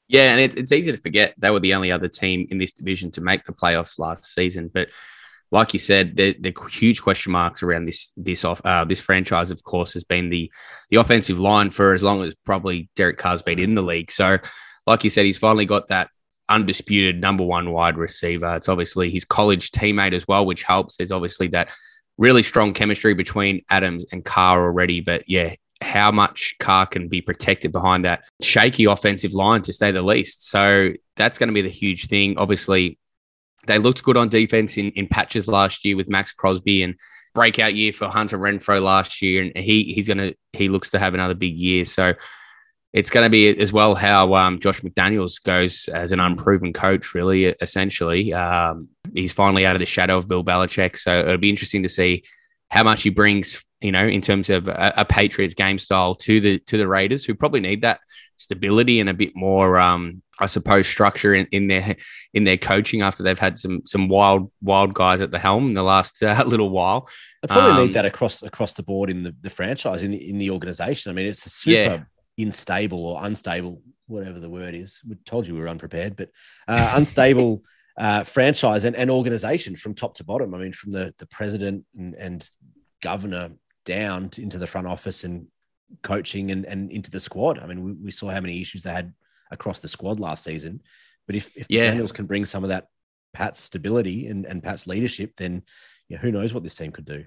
Yeah, 0.08 0.32
and 0.32 0.40
it's, 0.40 0.56
it's 0.56 0.72
easy 0.72 0.92
to 0.92 0.98
forget 0.98 1.34
they 1.38 1.50
were 1.50 1.60
the 1.60 1.74
only 1.74 1.92
other 1.92 2.08
team 2.08 2.46
in 2.50 2.58
this 2.58 2.72
division 2.72 3.10
to 3.12 3.20
make 3.20 3.44
the 3.44 3.52
playoffs 3.52 3.98
last 3.98 4.24
season. 4.24 4.70
But 4.72 4.88
like 5.50 5.74
you 5.74 5.78
said, 5.78 6.16
the, 6.16 6.34
the 6.38 6.54
huge 6.70 7.02
question 7.02 7.30
marks 7.30 7.62
around 7.62 7.84
this 7.84 8.12
this 8.16 8.44
off 8.44 8.60
uh, 8.64 8.84
this 8.84 9.00
franchise, 9.00 9.50
of 9.50 9.62
course, 9.62 9.92
has 9.92 10.02
been 10.02 10.30
the 10.30 10.50
the 10.90 10.96
offensive 10.96 11.38
line 11.38 11.70
for 11.70 11.92
as 11.92 12.02
long 12.02 12.22
as 12.22 12.34
probably 12.44 12.88
Derek 12.96 13.18
Carr's 13.18 13.42
been 13.42 13.58
in 13.58 13.74
the 13.74 13.82
league. 13.82 14.10
So, 14.10 14.38
like 14.86 15.04
you 15.04 15.10
said, 15.10 15.26
he's 15.26 15.38
finally 15.38 15.66
got 15.66 15.88
that 15.88 16.08
undisputed 16.52 17.20
number 17.20 17.42
one 17.42 17.72
wide 17.72 17.96
receiver. 17.96 18.56
It's 18.56 18.68
obviously 18.68 19.10
his 19.10 19.24
college 19.24 19.70
teammate 19.70 20.12
as 20.12 20.28
well, 20.28 20.46
which 20.46 20.62
helps. 20.62 20.96
There's 20.96 21.12
obviously 21.12 21.48
that 21.48 21.72
really 22.18 22.42
strong 22.42 22.74
chemistry 22.74 23.14
between 23.14 23.64
Adams 23.70 24.04
and 24.12 24.24
Carr 24.24 24.62
already. 24.62 25.00
But 25.00 25.28
yeah, 25.28 25.54
how 25.80 26.12
much 26.12 26.54
Carr 26.60 26.86
can 26.86 27.08
be 27.08 27.20
protected 27.20 27.72
behind 27.72 28.04
that 28.04 28.24
shaky 28.42 28.84
offensive 28.84 29.32
line, 29.32 29.62
to 29.62 29.72
say 29.72 29.90
the 29.90 30.02
least. 30.02 30.48
So 30.48 30.90
that's 31.16 31.38
going 31.38 31.48
to 31.48 31.54
be 31.54 31.62
the 31.62 31.68
huge 31.68 32.06
thing. 32.06 32.36
Obviously, 32.36 32.98
they 33.66 33.78
looked 33.78 34.02
good 34.02 34.16
on 34.16 34.28
defense 34.28 34.76
in, 34.76 34.90
in 34.90 35.06
patches 35.08 35.48
last 35.48 35.84
year 35.84 35.96
with 35.96 36.08
Maxx 36.08 36.32
Crosby 36.32 36.82
and 36.82 36.94
breakout 37.34 37.74
year 37.74 37.92
for 37.92 38.08
Hunter 38.08 38.38
Renfrow 38.38 38.82
last 38.82 39.22
year, 39.22 39.42
and 39.42 39.56
he 39.56 39.84
he's 39.94 40.08
gonna 40.08 40.32
he 40.52 40.68
looks 40.68 40.90
to 40.90 40.98
have 40.98 41.14
another 41.14 41.34
big 41.34 41.58
year. 41.58 41.84
So 41.84 42.14
it's 42.92 43.10
going 43.10 43.24
to 43.24 43.30
be 43.30 43.48
as 43.58 43.72
well 43.72 43.94
how 43.94 44.34
um, 44.34 44.58
Josh 44.58 44.80
McDaniels 44.80 45.42
goes 45.42 45.88
as 45.88 46.12
an 46.12 46.20
unproven 46.20 46.72
coach. 46.72 47.14
Really, 47.14 47.46
essentially, 47.46 48.32
um, 48.34 48.88
he's 49.14 49.32
finally 49.32 49.64
out 49.64 49.76
of 49.76 49.80
the 49.80 49.86
shadow 49.86 50.18
of 50.18 50.28
Bill 50.28 50.44
Belichick. 50.44 50.98
So 50.98 51.20
it'll 51.20 51.38
be 51.38 51.50
interesting 51.50 51.82
to 51.84 51.88
see 51.88 52.24
how 52.68 52.82
much 52.82 53.02
he 53.02 53.10
brings 53.10 53.64
you 53.82 53.90
know, 53.90 54.06
in 54.06 54.20
terms 54.20 54.48
of 54.48 54.68
a, 54.68 54.94
a, 54.98 55.04
Patriots 55.04 55.54
game 55.54 55.78
style 55.78 56.14
to 56.14 56.40
the 56.40 56.58
to 56.60 56.78
the 56.78 56.86
Raiders, 56.86 57.24
who 57.24 57.34
probably 57.34 57.60
need 57.60 57.82
that 57.82 57.98
stability 58.36 59.00
and 59.00 59.08
a 59.08 59.14
bit 59.14 59.32
more, 59.34 59.78
um, 59.78 60.22
I 60.38 60.46
suppose, 60.46 60.86
structure 60.86 61.34
in, 61.34 61.48
in 61.50 61.66
their 61.66 61.96
in 62.32 62.44
their 62.44 62.56
coaching 62.56 63.02
after 63.02 63.24
they've 63.24 63.38
had 63.38 63.58
some 63.58 63.82
some 63.84 64.08
wild 64.08 64.52
wild 64.62 64.94
guys 64.94 65.20
at 65.20 65.32
the 65.32 65.38
helm 65.38 65.66
in 65.66 65.74
the 65.74 65.82
last 65.82 66.22
uh, 66.22 66.42
little 66.46 66.70
while. 66.70 67.08
They 67.42 67.48
probably 67.48 67.72
um, 67.72 67.86
need 67.86 67.94
that 67.94 68.04
across 68.04 68.42
across 68.42 68.74
the 68.74 68.84
board 68.84 69.10
in 69.10 69.24
the, 69.24 69.34
the 69.40 69.50
franchise 69.50 70.04
in 70.04 70.12
the 70.12 70.30
in 70.30 70.38
the 70.38 70.50
organization. 70.50 71.10
I 71.10 71.14
mean, 71.14 71.26
it's 71.26 71.44
a 71.44 71.50
super 71.50 71.76
yeah. 71.76 72.02
Unstable 72.38 73.04
or 73.04 73.24
unstable, 73.24 73.82
whatever 74.06 74.40
the 74.40 74.50
word 74.50 74.74
is. 74.74 75.00
We 75.08 75.16
told 75.26 75.46
you 75.46 75.54
we 75.54 75.60
were 75.60 75.68
unprepared, 75.68 76.16
but 76.16 76.30
uh, 76.68 76.92
unstable. 76.94 77.62
Uh, 77.94 78.24
franchise 78.24 78.86
and, 78.86 78.96
and 78.96 79.10
organization 79.10 79.76
from 79.76 79.94
top 79.94 80.14
to 80.14 80.24
bottom. 80.24 80.54
I 80.54 80.58
mean, 80.58 80.72
from 80.72 80.92
the 80.92 81.12
the 81.18 81.26
president 81.26 81.84
and, 81.94 82.14
and 82.14 82.50
governor 83.02 83.50
down 83.84 84.30
to, 84.30 84.42
into 84.42 84.56
the 84.56 84.66
front 84.66 84.86
office 84.86 85.24
and 85.24 85.46
coaching 86.02 86.50
and, 86.50 86.64
and 86.64 86.90
into 86.90 87.10
the 87.10 87.20
squad. 87.20 87.58
I 87.58 87.66
mean, 87.66 87.82
we, 87.82 87.92
we 87.92 88.10
saw 88.10 88.30
how 88.30 88.40
many 88.40 88.60
issues 88.60 88.84
they 88.84 88.92
had 88.92 89.12
across 89.50 89.80
the 89.80 89.88
squad 89.88 90.20
last 90.20 90.44
season. 90.44 90.80
But 91.26 91.36
if, 91.36 91.54
if 91.56 91.66
yeah. 91.68 91.90
Daniels 91.90 92.12
can 92.12 92.26
bring 92.26 92.44
some 92.44 92.64
of 92.64 92.70
that 92.70 92.86
Pat's 93.34 93.60
stability 93.60 94.28
and, 94.28 94.46
and 94.46 94.62
Pat's 94.62 94.86
leadership, 94.86 95.36
then 95.36 95.62
who 96.20 96.32
knows 96.32 96.52
what 96.52 96.62
this 96.62 96.74
team 96.74 96.92
could 96.92 97.04
do. 97.04 97.24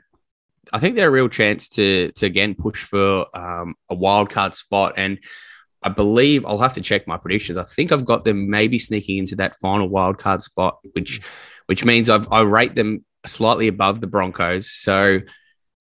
I 0.74 0.80
think 0.80 0.96
they're 0.96 1.08
a 1.08 1.12
real 1.12 1.30
chance 1.30 1.70
to 1.70 2.12
to 2.14 2.26
again 2.26 2.56
push 2.56 2.84
for 2.84 3.26
um, 3.38 3.76
a 3.90 3.96
wild 3.96 4.30
card 4.30 4.56
spot, 4.56 4.94
and 4.98 5.20
I 5.84 5.90
believe 5.90 6.46
I'll 6.46 6.58
have 6.58 6.74
to 6.74 6.82
check 6.82 7.08
my 7.08 7.18
predictions. 7.18 7.58
I 7.58 7.64
think 7.64 7.92
I've 7.92 8.06
got 8.06 8.26
them 8.26 8.50
maybe 8.50 8.80
sneaking 8.80 9.18
into 9.18 9.36
that 9.38 9.56
final 9.58 9.88
wild 9.88 10.18
card 10.18 10.44
spot, 10.44 10.80
which 10.94 11.22
which 11.68 11.86
means 11.86 12.10
I've 12.10 12.32
I 12.32 12.42
rate 12.42 12.76
them 12.76 13.06
slightly 13.26 13.68
above 13.68 14.02
the 14.02 14.08
Broncos. 14.08 14.72
So 14.72 15.20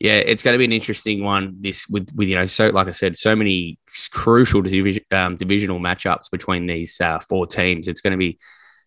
yeah, 0.01 0.17
it's 0.17 0.43
going 0.43 0.55
to 0.55 0.59
be 0.59 0.65
an 0.65 0.73
interesting 0.73 1.23
one. 1.23 1.57
This 1.61 1.89
with 1.89 2.11
with 2.15 2.29
you 2.29 2.35
know, 2.35 2.47
so 2.47 2.69
like 2.69 2.89
I 2.89 2.93
said, 2.93 3.17
so 3.17 3.35
many 3.35 3.79
crucial 4.11 4.61
division, 4.63 5.05
um, 5.11 5.37
divisional 5.37 5.79
matchups 5.79 6.31
between 6.31 6.67
these 6.67 7.01
uh, 7.01 7.21
four 7.21 7.47
teams. 7.47 7.89
It's 7.89 8.01
going 8.01 8.13
to 8.13 8.19
be 8.19 8.39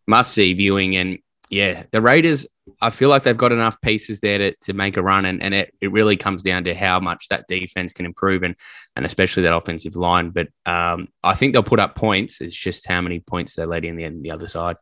must 0.06 0.34
see 0.34 0.54
viewing, 0.54 0.96
and 0.96 1.20
yeah, 1.50 1.84
the 1.92 2.02
Raiders. 2.02 2.46
I 2.82 2.90
feel 2.90 3.10
like 3.10 3.24
they've 3.24 3.36
got 3.36 3.52
enough 3.52 3.80
pieces 3.82 4.20
there 4.20 4.38
to, 4.38 4.56
to 4.62 4.74
make 4.74 4.98
a 4.98 5.02
run, 5.02 5.26
and, 5.26 5.42
and 5.42 5.54
it, 5.54 5.74
it 5.82 5.92
really 5.92 6.18
comes 6.18 6.44
down 6.44 6.64
to 6.66 6.76
how 6.76 7.00
much 7.00 7.28
that 7.30 7.48
defense 7.48 7.94
can 7.94 8.06
improve, 8.06 8.44
and 8.44 8.56
and 8.96 9.06
especially 9.06 9.44
that 9.44 9.56
offensive 9.56 9.96
line. 9.96 10.32
But 10.32 10.48
um, 10.66 11.08
I 11.24 11.34
think 11.34 11.54
they'll 11.54 11.64
put 11.64 11.80
up 11.80 11.96
points. 11.96 12.42
It's 12.42 12.56
just 12.56 12.88
how 12.88 13.02
many 13.02 13.20
points 13.20 13.56
they 13.56 13.66
let 13.66 13.86
in 13.86 13.96
the, 13.96 14.10
the 14.22 14.32
other 14.32 14.48
side. 14.48 14.78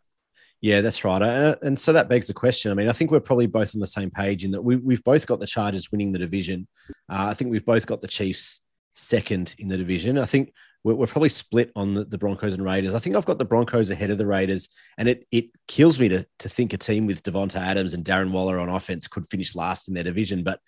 Yeah, 0.61 0.81
that's 0.81 1.03
right. 1.03 1.21
And, 1.21 1.57
and 1.61 1.79
so 1.79 1.93
that 1.93 2.09
begs 2.09 2.27
the 2.27 2.33
question. 2.33 2.71
I 2.71 2.75
mean, 2.75 2.89
I 2.89 2.93
think 2.93 3.11
we're 3.11 3.19
probably 3.19 3.45
both 3.45 3.75
on 3.75 3.81
the 3.81 3.87
same 3.87 4.09
page 4.09 4.43
in 4.43 4.51
that 4.51 4.63
we, 4.63 4.77
we've 4.77 5.03
both 5.03 5.27
got 5.27 5.39
the 5.39 5.45
Chargers 5.45 5.91
winning 5.91 6.11
the 6.11 6.19
division. 6.19 6.67
Uh, 7.09 7.27
I 7.29 7.33
think 7.35 7.51
we've 7.51 7.65
both 7.65 7.85
got 7.85 8.01
the 8.01 8.07
Chiefs 8.07 8.61
second 8.95 9.55
in 9.59 9.67
the 9.67 9.77
division. 9.77 10.17
I 10.17 10.25
think 10.25 10.53
we're, 10.83 10.95
we're 10.95 11.07
probably 11.07 11.29
split 11.29 11.71
on 11.75 11.93
the, 11.93 12.05
the, 12.05 12.17
Broncos 12.17 12.53
and 12.53 12.63
Raiders. 12.63 12.93
I 12.93 12.99
think 12.99 13.15
I've 13.15 13.25
got 13.25 13.37
the 13.37 13.45
Broncos 13.45 13.91
ahead 13.91 14.09
of 14.09 14.17
the 14.17 14.25
Raiders, 14.25 14.69
and 14.97 15.07
it 15.07 15.27
it 15.31 15.45
kills 15.67 15.99
me 15.99 16.09
to 16.09 16.25
to 16.39 16.49
think 16.49 16.73
a 16.73 16.77
team 16.77 17.05
with 17.05 17.23
Davante 17.23 17.57
Adams 17.57 17.93
and 17.93 18.03
Darren 18.03 18.31
Waller 18.31 18.59
on 18.59 18.69
offense 18.69 19.07
could 19.07 19.27
finish 19.27 19.55
last 19.55 19.87
in 19.87 19.93
their 19.93 20.03
division. 20.03 20.43
But 20.43 20.59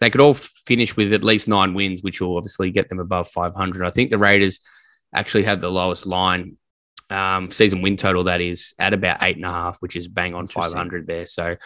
they 0.00 0.10
could 0.10 0.20
all 0.20 0.34
finish 0.34 0.96
with 0.96 1.12
at 1.12 1.24
least 1.24 1.48
nine 1.48 1.74
wins, 1.74 2.02
which 2.02 2.20
will 2.20 2.36
obviously 2.36 2.70
get 2.70 2.88
them 2.88 2.98
above 2.98 3.28
500. 3.28 3.86
I 3.86 3.90
think 3.90 4.10
the 4.10 4.18
Raiders 4.18 4.60
actually 5.14 5.44
have 5.44 5.60
the 5.60 5.70
lowest 5.70 6.06
line 6.06 6.56
um, 7.12 7.50
season 7.50 7.82
win 7.82 7.96
total 7.96 8.24
that 8.24 8.40
is 8.40 8.74
at 8.78 8.94
about 8.94 9.22
eight 9.22 9.36
and 9.36 9.44
a 9.44 9.50
half, 9.50 9.78
which 9.78 9.96
is 9.96 10.08
bang 10.08 10.34
on 10.34 10.46
500 10.46 11.06
there. 11.06 11.26
So 11.26 11.56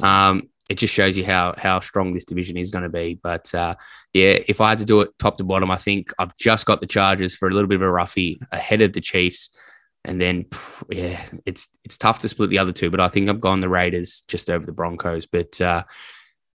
um, 0.00 0.48
it 0.68 0.76
just 0.76 0.92
shows 0.92 1.16
you 1.16 1.24
how 1.24 1.54
how 1.56 1.80
strong 1.80 2.12
this 2.12 2.24
division 2.24 2.56
is 2.56 2.70
going 2.70 2.84
to 2.84 2.90
be. 2.90 3.18
But 3.22 3.54
uh, 3.54 3.76
yeah, 4.12 4.38
if 4.48 4.60
I 4.60 4.70
had 4.70 4.78
to 4.78 4.84
do 4.84 5.00
it 5.02 5.10
top 5.18 5.38
to 5.38 5.44
bottom, 5.44 5.70
I 5.70 5.76
think 5.76 6.12
I've 6.18 6.36
just 6.36 6.66
got 6.66 6.80
the 6.80 6.86
Chargers 6.86 7.36
for 7.36 7.48
a 7.48 7.52
little 7.52 7.68
bit 7.68 7.76
of 7.76 7.82
a 7.82 7.90
roughie 7.90 8.40
ahead 8.50 8.82
of 8.82 8.92
the 8.92 9.00
Chiefs. 9.00 9.50
And 10.04 10.20
then, 10.20 10.46
yeah, 10.88 11.20
it's 11.44 11.68
it's 11.84 11.98
tough 11.98 12.20
to 12.20 12.28
split 12.28 12.50
the 12.50 12.58
other 12.58 12.72
two, 12.72 12.90
but 12.90 13.00
I 13.00 13.08
think 13.08 13.28
I've 13.28 13.40
gone 13.40 13.60
the 13.60 13.68
Raiders 13.68 14.22
just 14.28 14.50
over 14.50 14.64
the 14.64 14.72
Broncos. 14.72 15.26
But 15.26 15.60
uh, 15.60 15.82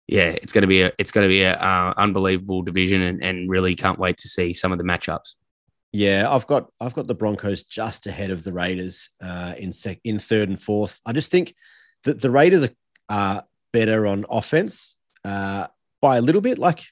yeah, 0.07 0.31
it's 0.31 0.53
going 0.53 0.63
to 0.63 0.69
be 0.69 0.83
a 0.83 0.93
it's 0.99 1.13
going 1.13 1.25
to 1.25 1.29
be 1.29 1.43
a 1.43 1.55
uh, 1.55 1.95
unbelievable 1.97 2.63
division, 2.63 3.03
and, 3.03 3.23
and 3.23 3.51
really 3.51 3.75
can't 3.77 3.99
wait 3.99 4.19
to 4.19 4.29
see 4.29 4.53
some 4.53 4.73
of 4.73 4.79
the 4.79 4.85
matchups. 4.85 5.35
Yeah, 5.93 6.29
I've 6.31 6.47
got 6.47 6.71
I've 6.81 6.95
got 6.95 7.07
the 7.07 7.15
Broncos 7.15 7.65
just 7.65 8.07
ahead 8.07 8.31
of 8.31 8.45
the 8.45 8.53
Raiders 8.53 9.11
uh, 9.23 9.55
in 9.59 9.73
sec- 9.73 10.01
in 10.05 10.19
third 10.19 10.49
and 10.49 10.61
fourth. 10.61 11.01
I 11.05 11.13
just 11.13 11.31
think 11.31 11.55
that 12.05 12.21
the 12.21 12.31
Raiders 12.31 12.65
are 12.65 12.71
uh, 13.09 13.41
better 13.73 14.07
on 14.07 14.25
offense 14.31 14.97
uh, 15.25 15.67
by 16.01 16.17
a 16.17 16.23
little 16.23 16.41
bit. 16.41 16.59
Like 16.59 16.85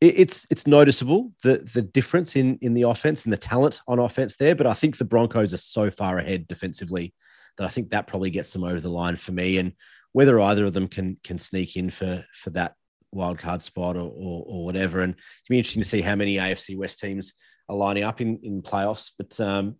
it, 0.00 0.18
it's 0.18 0.46
it's 0.48 0.66
noticeable 0.66 1.32
the 1.42 1.68
the 1.74 1.82
difference 1.82 2.36
in 2.36 2.58
in 2.62 2.74
the 2.74 2.82
offense 2.82 3.24
and 3.24 3.32
the 3.32 3.38
talent 3.38 3.80
on 3.88 3.98
offense 3.98 4.36
there. 4.36 4.54
But 4.54 4.68
I 4.68 4.74
think 4.74 4.96
the 4.96 5.04
Broncos 5.04 5.52
are 5.52 5.58
so 5.58 5.90
far 5.90 6.18
ahead 6.18 6.46
defensively 6.46 7.12
that 7.56 7.64
I 7.64 7.68
think 7.68 7.90
that 7.90 8.06
probably 8.06 8.30
gets 8.30 8.52
them 8.52 8.64
over 8.64 8.80
the 8.80 8.88
line 8.88 9.16
for 9.16 9.32
me. 9.32 9.58
And 9.58 9.72
whether 10.12 10.40
either 10.40 10.64
of 10.64 10.72
them 10.72 10.86
can 10.86 11.18
can 11.24 11.40
sneak 11.40 11.76
in 11.76 11.90
for 11.90 12.24
for 12.32 12.50
that 12.50 12.74
wild 13.10 13.38
card 13.38 13.62
spot 13.62 13.96
or, 13.96 14.10
or, 14.10 14.44
or 14.46 14.64
whatever. 14.64 15.00
And 15.00 15.14
it'd 15.14 15.48
be 15.48 15.58
interesting 15.58 15.82
to 15.82 15.88
see 15.88 16.00
how 16.00 16.16
many 16.16 16.36
AFC 16.36 16.76
West 16.76 16.98
teams 16.98 17.34
are 17.68 17.76
lining 17.76 18.04
up 18.04 18.20
in 18.20 18.38
in 18.42 18.62
playoffs. 18.62 19.10
But 19.16 19.38
um, 19.40 19.76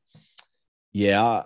yeah, 0.92 1.42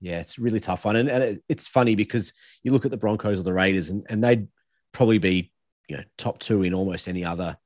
yeah, 0.00 0.20
it's 0.20 0.38
really 0.38 0.60
tough 0.60 0.84
one, 0.84 0.96
and, 0.96 1.08
and 1.08 1.22
it, 1.22 1.42
it's 1.48 1.66
funny 1.66 1.94
because 1.94 2.32
you 2.62 2.72
look 2.72 2.84
at 2.84 2.90
the 2.90 2.96
Broncos 2.96 3.40
or 3.40 3.42
the 3.42 3.52
Raiders, 3.52 3.90
and, 3.90 4.04
and 4.08 4.22
they'd 4.22 4.48
probably 4.92 5.18
be 5.18 5.52
you 5.88 5.96
know 5.96 6.04
top 6.18 6.38
two 6.38 6.62
in 6.62 6.74
almost 6.74 7.08
any 7.08 7.24
other 7.24 7.56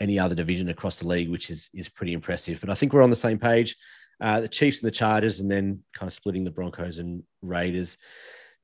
any 0.00 0.18
other 0.18 0.34
division 0.34 0.68
across 0.68 0.98
the 0.98 1.08
league, 1.08 1.30
which 1.30 1.50
is 1.50 1.68
is 1.74 1.88
pretty 1.88 2.12
impressive. 2.12 2.60
But 2.60 2.70
I 2.70 2.74
think 2.74 2.92
we're 2.92 3.02
on 3.02 3.10
the 3.10 3.16
same 3.16 3.38
page. 3.38 3.76
Uh, 4.20 4.40
the 4.40 4.48
Chiefs 4.48 4.80
and 4.80 4.86
the 4.86 4.94
Chargers, 4.94 5.40
and 5.40 5.50
then 5.50 5.82
kind 5.92 6.08
of 6.08 6.14
splitting 6.14 6.44
the 6.44 6.50
Broncos 6.50 6.98
and 6.98 7.22
Raiders. 7.42 7.96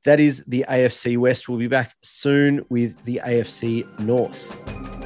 That 0.05 0.21
is 0.21 0.43
the 0.47 0.65
AFC 0.69 1.19
West. 1.19 1.49
We'll 1.49 1.59
be 1.59 1.67
back 1.67 1.95
soon 2.03 2.65
with 2.71 3.05
the 3.05 3.21
AFC 3.23 4.01
North. 4.01 5.00